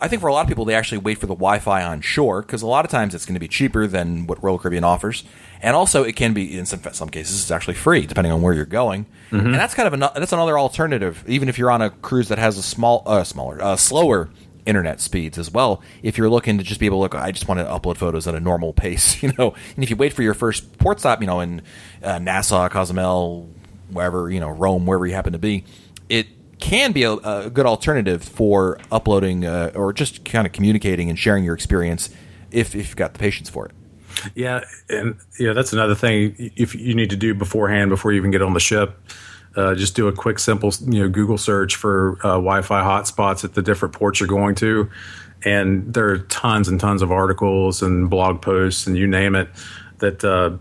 [0.00, 2.42] I think for a lot of people they actually wait for the Wi-Fi on shore
[2.42, 5.24] because a lot of times it's going to be cheaper than what Royal Caribbean offers,
[5.62, 8.54] and also it can be in some some cases it's actually free depending on where
[8.54, 11.24] you're going, and that's kind of an, that's another alternative.
[11.26, 14.30] Even if you're on a cruise that has a small uh, smaller uh, slower
[14.66, 15.80] internet speeds as well.
[16.02, 18.26] If you're looking to just be able to look, I just want to upload photos
[18.26, 19.54] at a normal pace, you know.
[19.74, 21.62] And if you wait for your first port stop, you know, in
[22.02, 23.48] uh, Nassau, Cozumel,
[23.90, 25.64] wherever, you know, Rome, wherever you happen to be,
[26.08, 26.26] it
[26.58, 31.18] can be a, a good alternative for uploading uh, or just kind of communicating and
[31.18, 32.10] sharing your experience
[32.50, 33.72] if, if you've got the patience for it.
[34.34, 36.52] Yeah, and yeah, that's another thing.
[36.56, 38.98] If you need to do beforehand before you even get on the ship,
[39.56, 43.54] uh, just do a quick, simple, you know, Google search for uh, Wi-Fi hotspots at
[43.54, 44.90] the different ports you're going to,
[45.44, 49.48] and there are tons and tons of articles and blog posts and you name it
[49.98, 50.56] that uh,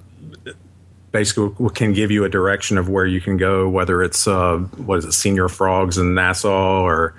[1.11, 4.99] basically can give you a direction of where you can go, whether it's uh, what
[4.99, 7.15] is it, Señor Frogs in Nassau or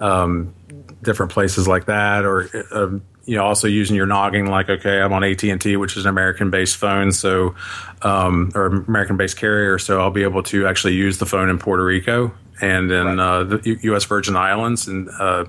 [0.00, 0.54] um,
[1.02, 5.12] different places like that, or uh, you know, also using your noggin, like okay, I'm
[5.12, 7.54] on AT and T, which is an American-based phone, so
[8.02, 11.84] um, or American-based carrier, so I'll be able to actually use the phone in Puerto
[11.84, 13.18] Rico and in right.
[13.18, 14.04] uh, the U- U.S.
[14.04, 15.44] Virgin Islands, and uh,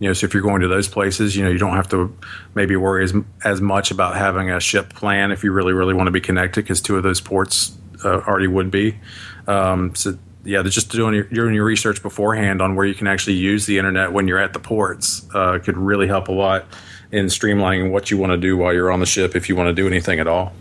[0.00, 2.16] you know, so if you're going to those places, you know, you don't have to
[2.54, 6.06] maybe worry as as much about having a ship plan if you really, really want
[6.06, 8.98] to be connected, because two of those ports uh, already would be.
[9.46, 13.36] Um, so yeah, just doing your, doing your research beforehand on where you can actually
[13.36, 16.64] use the internet when you're at the ports uh, could really help a lot
[17.10, 19.68] in streamlining what you want to do while you're on the ship if you want
[19.68, 20.52] to do anything at all.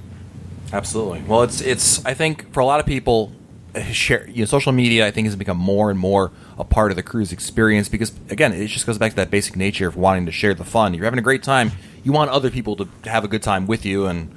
[0.72, 1.22] Absolutely.
[1.22, 3.32] Well, it's it's I think for a lot of people,
[3.92, 6.96] share you know social media I think has become more and more a part of
[6.96, 10.26] the cruise experience because again it just goes back to that basic nature of wanting
[10.26, 10.94] to share the fun.
[10.94, 11.72] You're having a great time.
[12.04, 14.34] You want other people to have a good time with you and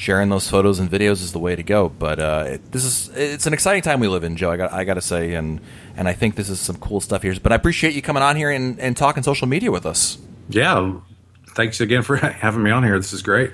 [0.00, 1.90] sharing those photos and videos is the way to go.
[1.90, 4.50] But uh, it, this is it's an exciting time we live in, Joe.
[4.50, 5.60] I got I got to say, and
[5.96, 7.34] and I think this is some cool stuff here.
[7.40, 10.18] But I appreciate you coming on here and, and talking social media with us.
[10.48, 10.94] Yeah,
[11.54, 12.98] thanks again for having me on here.
[12.98, 13.52] This is great.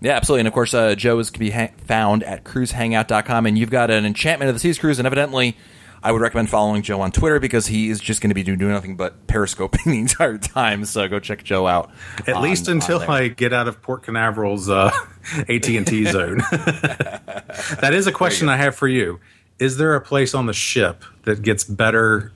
[0.00, 0.40] Yeah, absolutely.
[0.40, 3.46] And of course, uh, Joe is can be ha- found at cruisehangout.com.
[3.46, 5.56] And you've got an Enchantment of the Seas cruise, and evidently,
[6.02, 8.58] I would recommend following Joe on Twitter because he is just going to be doing,
[8.58, 10.84] doing nothing but periscoping the entire time.
[10.84, 11.90] So go check Joe out.
[12.26, 14.90] At on, least until I get out of Port Canaveral's uh,
[15.48, 16.38] AT and T zone.
[16.50, 19.20] that is a question I have for you.
[19.58, 22.32] Is there a place on the ship that gets better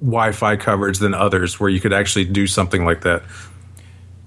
[0.00, 3.22] Wi-Fi coverage than others where you could actually do something like that?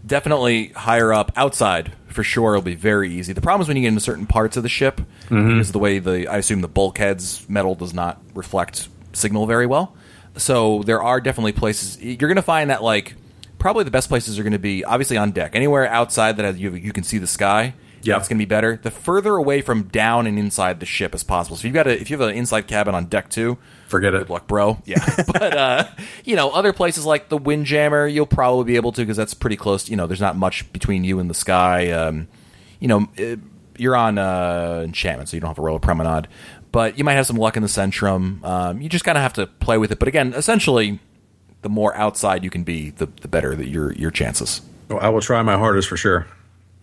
[0.06, 3.34] Definitely higher up outside for sure it'll be very easy.
[3.34, 5.50] The problem is when you get into certain parts of the ship mm-hmm.
[5.50, 9.96] because the way the i assume the bulkheads metal does not reflect signal very well.
[10.38, 13.16] So there are definitely places you're going to find that like
[13.60, 15.56] probably the best places are going to be obviously on deck.
[15.56, 18.80] Anywhere outside that you, you can see the sky yeah, it's going to be better.
[18.82, 21.58] The further away from down and inside the ship as possible.
[21.58, 24.20] So you've got a, if you have an inside cabin on deck two, forget it.
[24.20, 24.82] Good luck, bro.
[24.86, 25.88] Yeah, but uh,
[26.26, 29.56] you know, other places like the Windjammer, you'll probably be able to because that's pretty
[29.56, 29.90] close.
[29.90, 31.92] You know, there's not much between you and the sky.
[31.92, 32.28] Um,
[32.80, 33.40] you know, it,
[33.78, 36.28] you're on uh, enchantment, so you don't have a royal promenade.
[36.72, 38.44] But you might have some luck in the Centrum.
[38.44, 40.00] Um, you just kind of have to play with it.
[40.00, 41.00] But again, essentially,
[41.62, 44.62] the more outside you can be, the, the better that your your chances.
[44.90, 46.28] Well, I will try my hardest for sure.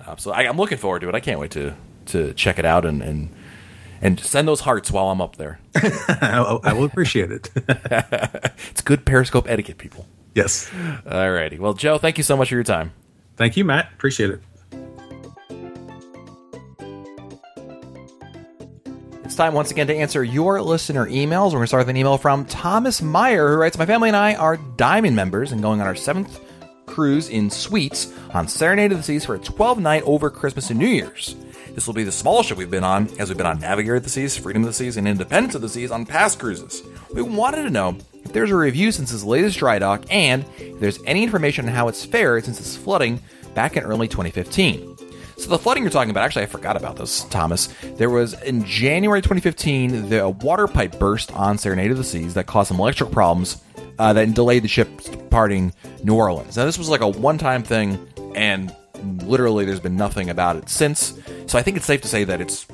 [0.07, 1.15] Um, so I, am looking forward to it.
[1.15, 1.75] I can't wait to
[2.07, 3.31] to check it out and and,
[4.01, 5.61] and send those hearts while I'm up there.
[5.75, 7.51] I will appreciate it.
[8.71, 10.07] it's good Periscope etiquette, people.
[10.35, 10.71] Yes.
[11.11, 11.59] All righty.
[11.59, 12.93] Well, Joe, thank you so much for your time.
[13.37, 13.93] Thank you, Matt.
[13.93, 14.41] Appreciate it.
[19.25, 21.47] It's time once again to answer your listener emails.
[21.47, 24.17] We're going to start with an email from Thomas Meyer, who writes My family and
[24.17, 26.41] I are Diamond members and going on our seventh
[26.91, 30.79] cruise in suites on Serenade of the Seas for a 12 night over Christmas and
[30.79, 31.37] New Year's.
[31.75, 34.03] This will be the smallest ship we've been on, as we've been on Navigator of
[34.03, 36.83] the Seas, Freedom of the Seas, and Independence of the Seas on past cruises.
[37.15, 40.81] We wanted to know if there's a review since its latest dry dock and if
[40.81, 43.21] there's any information on how it's fared since its flooding
[43.55, 44.97] back in early 2015.
[45.37, 47.69] So the flooding you're talking about, actually, I forgot about this, Thomas.
[47.97, 52.47] There was in January 2015, the water pipe burst on Serenade of the Seas that
[52.47, 53.63] caused some electrical problems
[54.01, 56.57] uh, that delayed the ship departing New Orleans.
[56.57, 58.75] Now, this was like a one time thing, and
[59.23, 61.19] literally there's been nothing about it since.
[61.47, 62.67] So I think it's safe to say that it's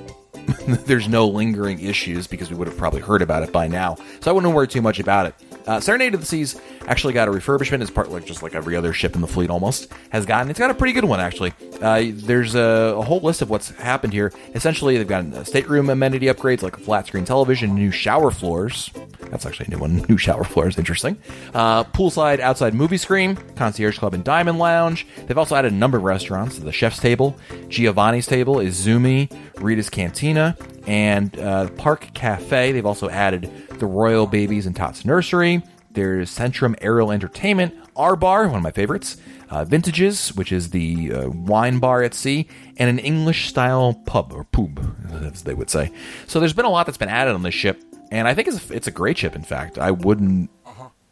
[0.87, 3.97] there's no lingering issues because we would have probably heard about it by now.
[4.21, 5.35] So I wouldn't worry too much about it.
[5.67, 8.77] Uh, Serenade of the Seas actually got a refurbishment It's part, like just like every
[8.77, 10.49] other ship in the fleet, almost has gotten.
[10.49, 11.53] It's got a pretty good one actually.
[11.83, 14.33] Uh, there's a, a, whole list of what's happened here.
[14.55, 18.91] Essentially, they've got stateroom amenity upgrades like a flat screen television, new shower floors.
[19.31, 19.97] That's actually a new one.
[20.09, 21.17] New shower floor is interesting.
[21.55, 25.07] Uh, poolside outside movie screen, concierge club and diamond lounge.
[25.27, 27.37] They've also added a number of restaurants: the chef's table,
[27.69, 32.73] Giovanni's table, Izumi, Rita's Cantina, and uh, Park Cafe.
[32.73, 35.63] They've also added the Royal Babies and Tots Nursery.
[35.91, 39.17] There's Centrum Aerial Entertainment, R Bar, one of my favorites,
[39.49, 44.33] uh, Vintages, which is the uh, wine bar at sea, and an English style pub,
[44.33, 44.79] or pub,
[45.25, 45.91] as they would say.
[46.27, 48.71] So there's been a lot that's been added on this ship, and I think it's
[48.71, 49.79] a, it's a great ship, in fact.
[49.79, 50.51] I wouldn't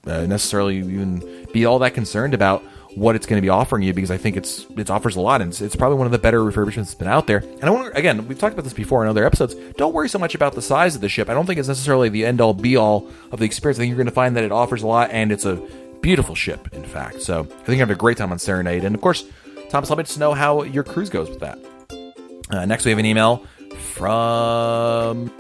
[0.06, 2.62] uh, necessarily even be all that concerned about
[2.94, 5.40] what it's going to be offering you because I think it's it offers a lot
[5.40, 7.38] and it's, it's, probably one of the better refurbishments that's been out there.
[7.38, 9.54] And I want again, we've talked about this before in other episodes.
[9.76, 11.28] Don't worry so much about the size of the ship.
[11.28, 13.78] I don't think it's necessarily the end all be all of the experience.
[13.78, 15.56] I think you're going to find that it offers a lot and it's a
[16.00, 17.22] beautiful ship, in fact.
[17.22, 18.84] So I think you have a great time on Serenade.
[18.84, 19.24] And of course,
[19.70, 21.58] Thomas, let me just know how your cruise goes with that.
[22.50, 23.44] Uh, next, we have an email
[23.94, 25.32] from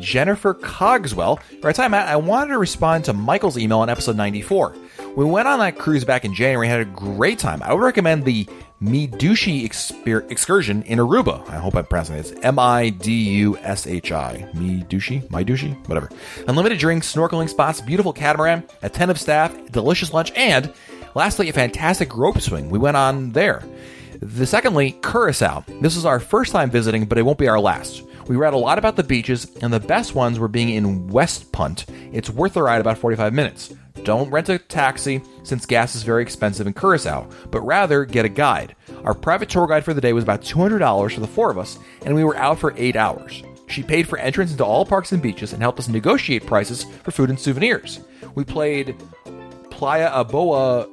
[0.00, 1.40] Jennifer Cogswell.
[1.62, 4.74] Right time, Matt, I wanted to respond to Michael's email on episode 94.
[5.16, 7.62] We went on that cruise back in January and had a great time.
[7.62, 8.46] I would recommend the
[8.82, 11.48] Midushi exper- excursion in Aruba.
[11.48, 12.30] I hope I'm pronouncing it.
[12.30, 14.48] It's M I D U S H I.
[14.54, 15.28] Midushi?
[15.28, 15.76] Midushi?
[15.88, 16.08] Whatever.
[16.48, 20.72] Unlimited drinks, snorkeling spots, beautiful catamaran, attentive staff, delicious lunch, and
[21.14, 22.70] lastly, a fantastic rope swing.
[22.70, 23.62] We went on there.
[24.20, 25.64] The secondly, Curacao.
[25.80, 28.02] This is our first time visiting, but it won't be our last.
[28.26, 31.52] We read a lot about the beaches, and the best ones were being in West
[31.52, 31.86] Punt.
[32.12, 33.74] It's worth the ride about 45 minutes.
[34.04, 38.28] Don't rent a taxi since gas is very expensive in Curacao, but rather get a
[38.28, 38.74] guide.
[39.04, 41.78] Our private tour guide for the day was about $200 for the four of us,
[42.04, 43.42] and we were out for eight hours.
[43.68, 47.10] She paid for entrance into all parks and beaches and helped us negotiate prices for
[47.10, 48.00] food and souvenirs.
[48.34, 48.96] We played
[49.70, 50.88] Playa Aboa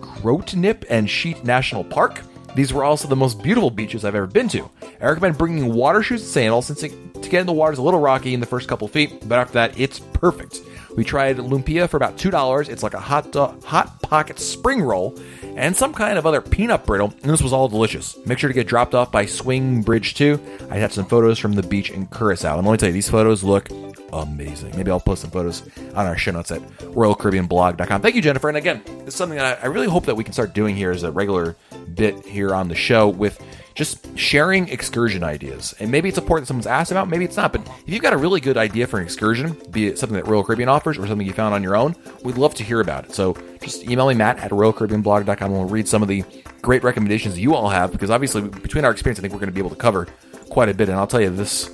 [0.00, 2.20] Grotnip and Sheet National Park.
[2.54, 4.70] These were also the most beautiful beaches I've ever been to.
[5.00, 7.78] I recommend bringing water shoes and sandals since it, to get in the water is
[7.78, 10.60] a little rocky in the first couple feet, but after that, it's perfect.
[10.96, 12.68] We tried lumpia for about two dollars.
[12.68, 15.18] It's like a hot hot pocket spring roll
[15.56, 18.16] and some kind of other peanut brittle, and this was all delicious.
[18.26, 20.40] Make sure to get dropped off by Swing Bridge 2.
[20.70, 23.10] I had some photos from the beach in Curacao, and let me tell you, these
[23.10, 23.68] photos look
[24.12, 24.76] amazing.
[24.76, 25.62] Maybe I'll post some photos
[25.94, 28.00] on our show notes at RoyalCaribbeanBlog.com.
[28.00, 28.48] Thank you, Jennifer.
[28.48, 31.02] And again, it's something that I really hope that we can start doing here as
[31.02, 31.56] a regular
[31.94, 33.40] bit here on the show with
[33.74, 35.74] just sharing excursion ideas.
[35.80, 37.52] And maybe it's a port that someone's asked about, maybe it's not.
[37.52, 40.26] But if you've got a really good idea for an excursion, be it something that
[40.26, 43.06] Royal Caribbean offers or something you found on your own, we'd love to hear about
[43.06, 43.14] it.
[43.14, 46.24] So just email me, Matt at RoyalCaribbeanBlog.com, and we'll read some of the
[46.62, 49.54] great recommendations you all have because obviously, between our experience, I think we're going to
[49.54, 50.06] be able to cover
[50.50, 50.88] quite a bit.
[50.88, 51.68] And I'll tell you, this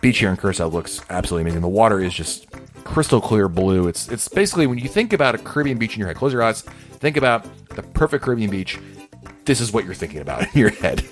[0.00, 1.62] beach here in Curacao looks absolutely amazing.
[1.62, 2.46] The water is just
[2.84, 3.88] crystal clear blue.
[3.88, 6.42] It's it's basically when you think about a Caribbean beach in your head, close your
[6.42, 8.78] eyes, think about the perfect Caribbean beach.
[9.44, 11.04] This is what you're thinking about in your head.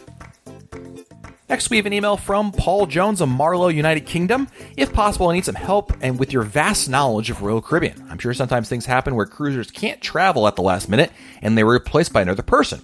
[1.48, 4.48] Next, we have an email from Paul Jones of Marlow, United Kingdom.
[4.78, 8.06] If possible, I need some help and with your vast knowledge of Royal Caribbean.
[8.08, 11.62] I'm sure sometimes things happen where cruisers can't travel at the last minute and they
[11.62, 12.80] were replaced by another person.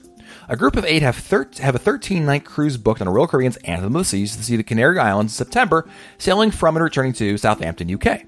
[0.50, 3.56] A group of eight have, thir- have a 13 night cruise booked on Royal Caribbean's
[3.58, 7.14] Anthem of the Seas to see the Canary Islands in September, sailing from and returning
[7.14, 8.26] to Southampton, UK.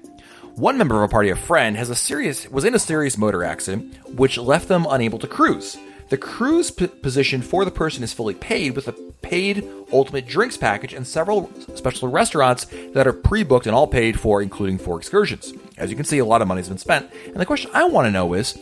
[0.55, 3.43] One member of a party, a friend, has a serious was in a serious motor
[3.43, 5.77] accident, which left them unable to cruise.
[6.11, 10.57] The cruise p- position for the person is fully paid with a paid ultimate drinks
[10.57, 15.53] package and several special restaurants that are pre-booked and all paid for, including four excursions.
[15.77, 17.09] As you can see, a lot of money has been spent.
[17.27, 18.59] And the question I want to know is,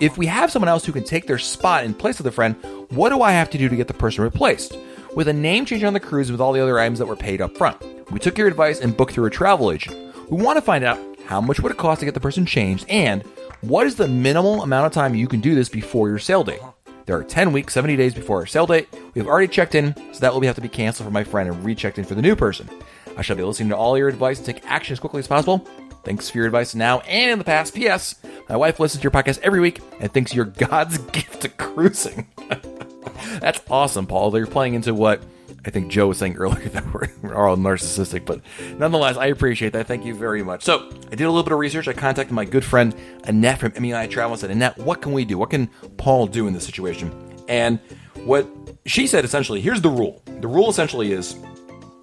[0.00, 2.56] if we have someone else who can take their spot in place of the friend,
[2.88, 4.74] what do I have to do to get the person replaced?
[5.14, 7.42] With a name change on the cruise with all the other items that were paid
[7.42, 7.76] up front.
[8.10, 9.94] We took your advice and booked through a travel agent.
[10.30, 12.86] We want to find out how much would it cost to get the person changed
[12.88, 13.22] and
[13.62, 16.60] what is the minimal amount of time you can do this before your sail date?
[16.60, 16.72] Uh-huh.
[17.06, 18.88] There are 10 weeks, 70 days before our sail date.
[19.14, 21.48] We have already checked in, so that will have to be canceled for my friend
[21.48, 22.68] and rechecked in for the new person.
[23.16, 25.66] I shall be listening to all your advice and take action as quickly as possible.
[26.04, 27.74] Thanks for your advice now and in the past.
[27.74, 28.16] P.S.
[28.48, 32.28] My wife listens to your podcast every week and thinks you're God's gift to cruising.
[33.40, 34.36] That's awesome, Paul.
[34.36, 35.22] You're playing into what
[35.64, 38.40] I think Joe was saying earlier that we're, we're all narcissistic, but
[38.78, 39.86] nonetheless, I appreciate that.
[39.86, 40.62] Thank you very much.
[40.64, 41.88] So, I did a little bit of research.
[41.88, 42.94] I contacted my good friend
[43.24, 45.38] Annette from MEI Travel and said, Annette, what can we do?
[45.38, 47.12] What can Paul do in this situation?
[47.48, 47.78] And
[48.24, 48.46] what
[48.86, 50.22] she said essentially, here's the rule.
[50.40, 51.36] The rule essentially is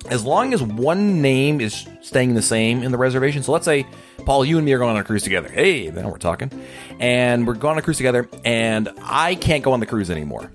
[0.09, 3.43] as long as one name is staying the same in the reservation.
[3.43, 3.85] So let's say
[4.25, 5.49] Paul, you and me are going on a cruise together.
[5.49, 6.51] Hey, then we're talking,
[6.99, 10.51] and we're going on a cruise together, and I can't go on the cruise anymore.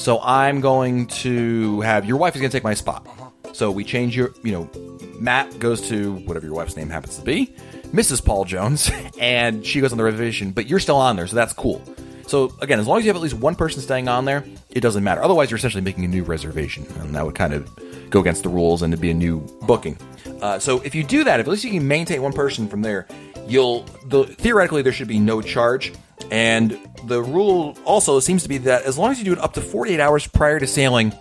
[0.00, 3.06] So I'm going to have your wife is going to take my spot.
[3.52, 4.70] So we change your, you know,
[5.18, 7.54] Matt goes to whatever your wife's name happens to be,
[7.88, 8.24] Mrs.
[8.24, 11.52] Paul Jones, and she goes on the reservation, but you're still on there, so that's
[11.52, 11.84] cool.
[12.26, 14.80] So again, as long as you have at least one person staying on there, it
[14.80, 15.22] doesn't matter.
[15.22, 17.70] Otherwise, you're essentially making a new reservation, and that would kind of
[18.08, 19.98] go against the rules and it'd be a new booking.
[20.40, 22.80] Uh, so if you do that, if at least you can maintain one person from
[22.80, 23.06] there,
[23.46, 25.92] you'll the, theoretically there should be no charge.
[26.30, 29.54] And the rule also seems to be that as long as you do it up
[29.54, 31.12] to 48 hours prior to sailing,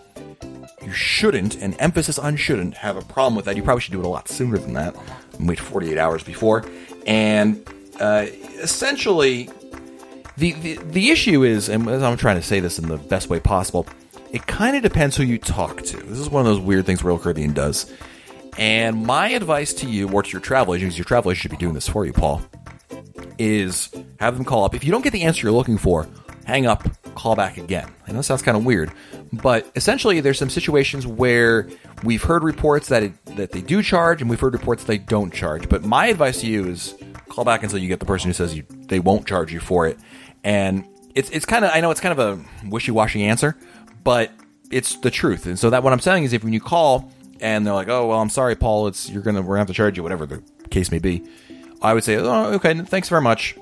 [0.84, 3.56] you shouldn't, and emphasis on shouldn't, have a problem with that.
[3.56, 4.95] You probably should do it a lot sooner than that,
[5.38, 6.66] and wait 48 hours before.
[7.06, 7.68] And
[8.00, 8.28] uh,
[8.62, 9.50] essentially,
[10.38, 13.39] the, the the issue is, and I'm trying to say this in the best way
[13.39, 13.88] possible,
[14.32, 15.97] it kind of depends who you talk to.
[15.97, 17.91] This is one of those weird things Royal Caribbean does.
[18.58, 21.52] And my advice to you, or to your travel agent, because your travel agent should
[21.52, 22.41] be doing this for you, Paul,
[23.40, 24.76] is have them call up.
[24.76, 26.08] If you don't get the answer you're looking for,
[26.46, 27.90] hang up, call back again.
[28.08, 28.92] I know it sounds kind of weird,
[29.34, 31.70] but essentially, there's some situations where
[32.04, 35.34] we've heard reports that it, that they do charge, and we've heard reports they don't
[35.34, 35.70] charge.
[35.70, 36.96] But my advice to you is
[37.30, 39.88] call back until you get the person who says you, they won't charge you for
[39.88, 39.98] it.
[40.44, 40.86] And
[41.16, 43.56] it's it's kind of I know it's kind of a wishy washy answer,
[44.04, 44.32] but
[44.72, 45.46] it's the truth.
[45.46, 47.12] And so that what I'm saying is if when you call
[47.42, 49.74] and they're like, "Oh, well, I'm sorry, Paul, it's you're gonna we're gonna have to
[49.74, 51.24] charge you whatever the case may be,"
[51.82, 53.55] I would say, "Oh, okay, thanks very much."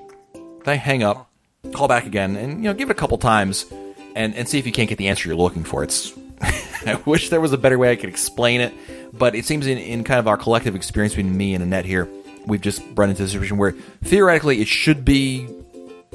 [0.64, 1.30] They hang up,
[1.72, 3.66] call back again, and you know, give it a couple times,
[4.14, 5.82] and and see if you can't get the answer you're looking for.
[5.82, 8.74] It's I wish there was a better way I could explain it,
[9.12, 12.08] but it seems in, in kind of our collective experience between me and Annette here,
[12.46, 15.48] we've just run into a situation where theoretically it should be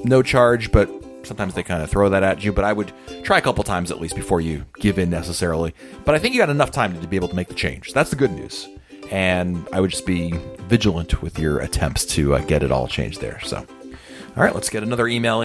[0.03, 0.89] no charge, but
[1.23, 2.51] sometimes they kind of throw that at you.
[2.51, 2.91] But I would
[3.23, 5.73] try a couple times at least before you give in necessarily.
[6.05, 7.93] But I think you got enough time to be able to make the change.
[7.93, 8.67] That's the good news.
[9.13, 13.21] And I would just be vigilant with your attempts to uh, get it all changed
[13.21, 13.39] there.
[13.41, 15.43] So, all right, let's get another email.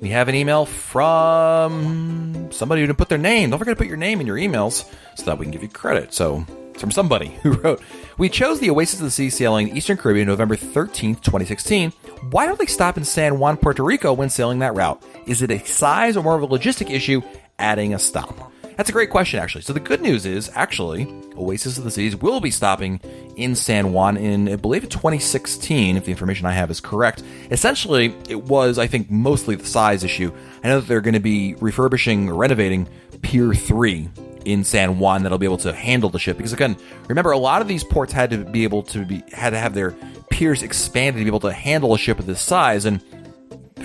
[0.00, 3.50] We have an email from somebody who didn't put their name.
[3.50, 5.68] Don't forget to put your name in your emails so that we can give you
[5.68, 6.14] credit.
[6.14, 7.82] So, it's from somebody who wrote,
[8.16, 11.90] We chose the Oasis of the Sea sailing Eastern Caribbean November 13th, 2016.
[12.30, 15.02] Why don't they stop in San Juan, Puerto Rico when sailing that route?
[15.26, 17.20] Is it a size or more of a logistic issue
[17.58, 18.50] adding a stop?
[18.78, 19.62] That's a great question, actually.
[19.62, 23.00] So the good news is, actually, Oasis of the Seas will be stopping
[23.34, 27.24] in San Juan in, I believe, 2016, if the information I have is correct.
[27.50, 30.32] Essentially, it was, I think, mostly the size issue.
[30.62, 32.88] I know that they're going to be refurbishing or renovating
[33.20, 34.10] Pier 3
[34.44, 36.36] in San Juan that'll be able to handle the ship.
[36.36, 36.76] Because again,
[37.08, 39.74] remember, a lot of these ports had to be able to be had to have
[39.74, 39.96] their
[40.30, 43.02] piers expanded to be able to handle a ship of this size, and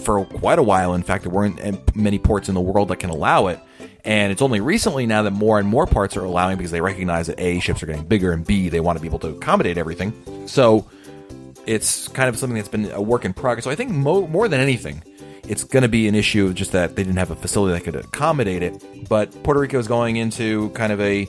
[0.04, 2.98] for quite a while, in fact, there weren't eh, many ports in the world that
[2.98, 3.60] can allow it.
[4.06, 7.28] And it's only recently now that more and more parts are allowing because they recognize
[7.28, 9.78] that A, ships are getting bigger, and B, they want to be able to accommodate
[9.78, 10.48] everything.
[10.48, 10.90] So
[11.66, 13.64] it's kind of something that's been a work in progress.
[13.64, 15.04] So I think mo- more than anything,
[15.48, 17.96] it's going to be an issue just that they didn't have a facility that could
[17.96, 19.08] accommodate it.
[19.08, 21.28] But Puerto Rico is going into kind of a,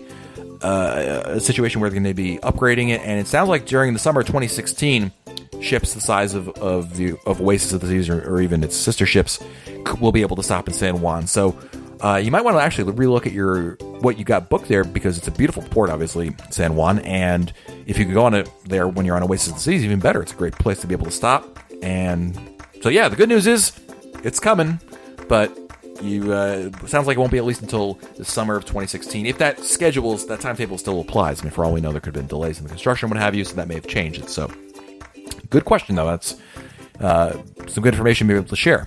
[0.60, 3.00] uh, a situation where they're going to be upgrading it.
[3.02, 5.12] And it sounds like during the summer of 2016,
[5.60, 8.76] ships the size of, of the of Oasis of the Seas or, or even its
[8.76, 9.42] sister ships
[10.00, 11.26] will be able to stop in San Juan.
[11.26, 11.56] So
[12.04, 15.16] uh, you might want to actually relook at your what you got booked there because
[15.16, 17.50] it's a beautiful port, obviously San Juan, and
[17.86, 20.00] if you could go on it there when you're on Oasis of the Seas, even
[20.00, 20.20] better.
[20.20, 21.58] It's a great place to be able to stop.
[21.82, 22.38] And
[22.82, 23.80] so yeah, the good news is
[24.22, 24.78] it's coming,
[25.28, 25.58] but
[26.02, 29.24] you uh, sounds like it won't be at least until the summer of 2016.
[29.24, 32.14] If that schedules that timetable still applies, I mean, for all we know, there could
[32.14, 34.28] have been delays in the construction, what have you, so that may have changed it.
[34.28, 34.50] So,
[35.48, 36.06] good question though.
[36.06, 36.36] That's
[37.00, 38.86] uh, some good information to be able to share.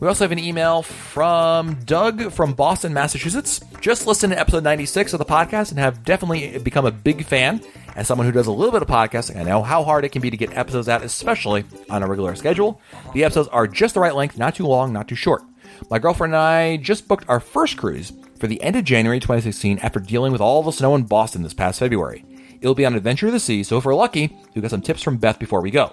[0.00, 3.60] We also have an email from Doug from Boston, Massachusetts.
[3.82, 7.60] Just listened to episode 96 of the podcast and have definitely become a big fan.
[7.96, 10.22] As someone who does a little bit of podcasting, I know how hard it can
[10.22, 12.80] be to get episodes out, especially on a regular schedule.
[13.12, 15.42] The episodes are just the right length, not too long, not too short.
[15.90, 19.80] My girlfriend and I just booked our first cruise for the end of January 2016
[19.80, 22.24] after dealing with all the snow in Boston this past February.
[22.62, 25.02] It'll be on Adventure of the Sea, so if we're lucky, we'll get some tips
[25.02, 25.92] from Beth before we go.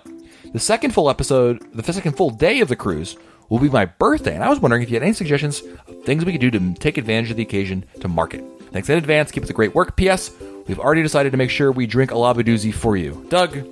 [0.54, 3.18] The second full episode, the second full day of the cruise,
[3.50, 6.26] will be my birthday, and I was wondering if you had any suggestions of things
[6.26, 8.44] we could do to take advantage of the occasion to market.
[8.72, 9.32] Thanks in advance.
[9.32, 9.96] Keep up the great work.
[9.96, 10.32] P.S.
[10.68, 13.26] We've already decided to make sure we drink a Labadoozy for you.
[13.30, 13.66] Doug,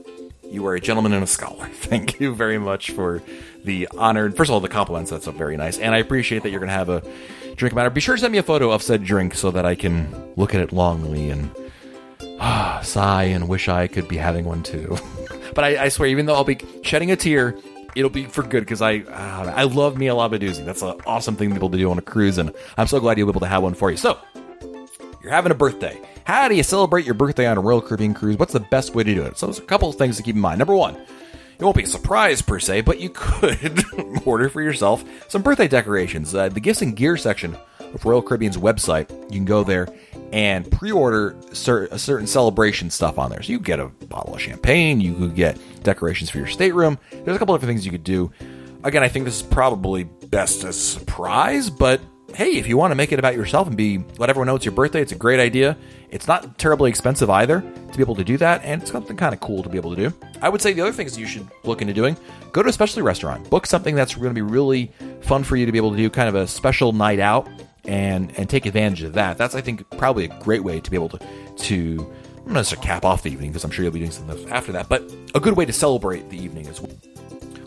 [0.49, 1.67] you are a gentleman and a scholar.
[1.73, 3.21] Thank you very much for
[3.63, 4.31] the honor.
[4.31, 5.11] First of all, the compliments.
[5.11, 5.77] That's so very nice.
[5.77, 7.03] And I appreciate that you're going to have a
[7.55, 7.89] drink matter.
[7.89, 10.55] Be sure to send me a photo of said drink so that I can look
[10.55, 11.51] at it longly and
[12.39, 14.97] ah, sigh and wish I could be having one too.
[15.53, 17.57] but I, I, swear, even though I'll be shedding a tear,
[17.95, 20.65] it'll be for good because I uh, I love me a labadoozy.
[20.65, 22.99] That's an awesome thing to be able to do on a cruise, and I'm so
[22.99, 23.97] glad you'll be able to have one for you.
[23.97, 24.19] So,
[25.21, 25.99] you're having a birthday.
[26.25, 28.37] How do you celebrate your birthday on a Royal Caribbean cruise?
[28.37, 29.37] What's the best way to do it?
[29.37, 30.59] So, there's a couple of things to keep in mind.
[30.59, 33.83] Number one, it won't be a surprise per se, but you could
[34.25, 36.35] order for yourself some birthday decorations.
[36.35, 37.57] Uh, the gifts and gear section
[38.03, 39.87] Royal Caribbean's website, you can go there
[40.33, 43.41] and pre-order cer- certain celebration stuff on there.
[43.41, 46.97] So you get a bottle of champagne, you could get decorations for your stateroom.
[47.11, 48.31] There's a couple different things you could do.
[48.83, 52.01] Again, I think this is probably best as a surprise, but
[52.33, 54.65] hey, if you want to make it about yourself and be let everyone know it's
[54.65, 55.77] your birthday, it's a great idea.
[56.09, 59.33] It's not terribly expensive either to be able to do that, and it's something kind
[59.33, 60.15] of cool to be able to do.
[60.41, 62.17] I would say the other things you should look into doing:
[62.51, 64.91] go to a specialty restaurant, book something that's going to be really
[65.21, 67.47] fun for you to be able to do, kind of a special night out,
[67.87, 69.37] and and take advantage of that.
[69.37, 71.19] That's I think probably a great way to be able to
[71.57, 72.13] to
[72.45, 74.71] I'm not to cap off the evening because I'm sure you'll be doing something after
[74.73, 76.91] that, but a good way to celebrate the evening as well.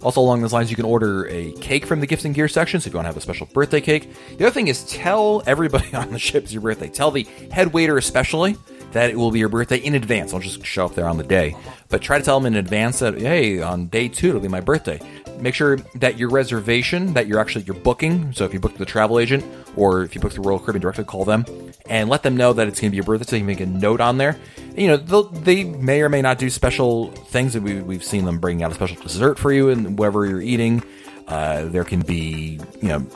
[0.03, 2.81] Also, along those lines, you can order a cake from the gifts and gear section.
[2.81, 5.43] So if you want to have a special birthday cake, the other thing is tell
[5.47, 6.89] everybody on the ship your birthday.
[6.89, 8.57] Tell the head waiter especially
[8.93, 10.33] that it will be your birthday in advance.
[10.33, 11.57] I'll just show up there on the day,
[11.89, 14.61] but try to tell them in advance that hey, on day two it'll be my
[14.61, 15.01] birthday.
[15.39, 18.33] Make sure that your reservation, that you're actually you're booking.
[18.33, 19.45] So if you book the travel agent
[19.77, 21.45] or if you book the Royal Caribbean directly, call them
[21.89, 23.25] and let them know that it's going to be your birthday.
[23.25, 24.37] So you can make a note on there.
[24.77, 27.57] You know, they may or may not do special things.
[27.57, 30.83] We, we've seen them bring out a special dessert for you and whatever you're eating.
[31.27, 33.07] Uh, there can be, you know,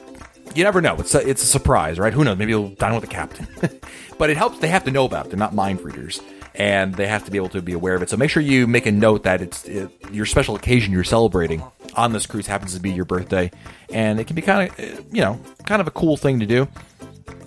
[0.54, 0.96] you never know.
[0.96, 2.12] It's a, it's a surprise, right?
[2.12, 2.38] Who knows?
[2.38, 3.46] Maybe you'll dine with the captain.
[4.18, 4.58] but it helps.
[4.58, 5.28] They have to know about it.
[5.30, 6.20] They're not mind readers,
[6.54, 8.10] and they have to be able to be aware of it.
[8.10, 11.62] So make sure you make a note that it's it, your special occasion you're celebrating
[11.94, 13.50] on this cruise happens to be your birthday,
[13.90, 16.46] and it can be kind of eh, you know kind of a cool thing to
[16.46, 16.68] do.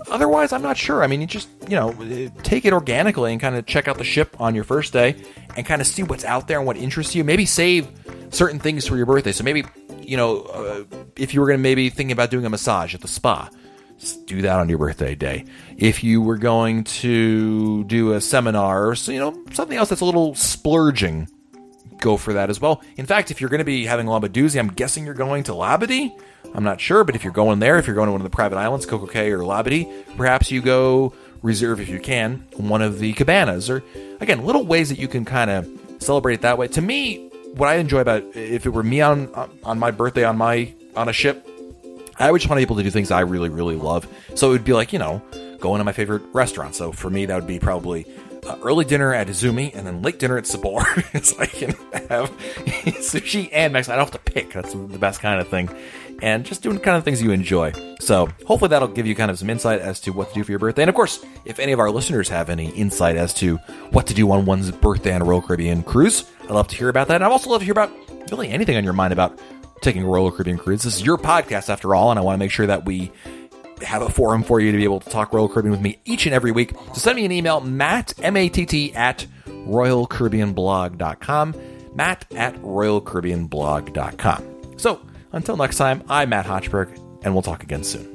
[0.10, 1.04] Otherwise, I'm not sure.
[1.04, 3.98] I mean, you just you know eh, take it organically and kind of check out
[3.98, 5.16] the ship on your first day
[5.56, 7.24] and kind of see what's out there and what interests you.
[7.24, 7.88] Maybe save
[8.32, 9.32] certain things for your birthday.
[9.32, 9.64] So maybe
[10.08, 10.84] you know, uh,
[11.16, 13.50] if you were going to maybe thinking about doing a massage at the spa,
[14.26, 15.46] do that on your birthday day.
[15.78, 20.06] If you were going to do a seminar or you know something else that's a
[20.06, 21.30] little splurging,
[22.00, 22.82] go for that as well.
[22.98, 26.18] In fact, if you're going to be having Labadoozy, I'm guessing you're going to Labadee.
[26.54, 28.36] I'm not sure, but if you're going there, if you're going to one of the
[28.36, 32.98] private islands, Coco Cay or Labadee, perhaps you go reserve if you can one of
[32.98, 33.84] the cabanas or
[34.20, 36.68] again little ways that you can kind of celebrate it that way.
[36.70, 37.25] To me,
[37.56, 39.34] what I enjoy about if it were me on
[39.64, 41.48] on my birthday on my on a ship,
[42.20, 44.08] I would just want able to do things I really really love.
[44.36, 45.22] So it would be like you know
[45.60, 46.76] going to my favorite restaurant.
[46.76, 48.06] So for me, that would be probably
[48.46, 50.84] uh, early dinner at Izumi and then late dinner at Sabor.
[51.22, 51.72] so I can
[52.10, 52.30] have
[53.02, 53.94] sushi and Mexican.
[53.94, 54.54] I don't have to pick.
[54.54, 55.70] That's the best kind of thing.
[56.22, 57.74] And just doing kind of things you enjoy.
[58.00, 60.52] So hopefully that'll give you kind of some insight as to what to do for
[60.52, 60.84] your birthday.
[60.84, 63.58] And of course, if any of our listeners have any insight as to
[63.92, 66.90] what to do on one's birthday on a Royal Caribbean cruise, I'd love to hear
[66.90, 67.16] about that.
[67.16, 67.92] And I'd also love to hear about
[68.32, 69.40] really anything on your mind about
[69.82, 70.84] taking a Royal Caribbean cruise.
[70.84, 73.12] This is your podcast after all, and I want to make sure that we
[73.82, 76.26] have a forum for you to be able to talk Royal Caribbean with me each
[76.26, 76.72] and every week.
[76.94, 81.56] So send me an email, Matt, M-A-T-T, at RoyalCaribbeanBlog.com,
[81.94, 84.78] Matt at RoyalCaribbeanBlog.com.
[84.78, 85.02] So
[85.36, 88.15] until next time, I'm Matt Hochberg, and we'll talk again soon.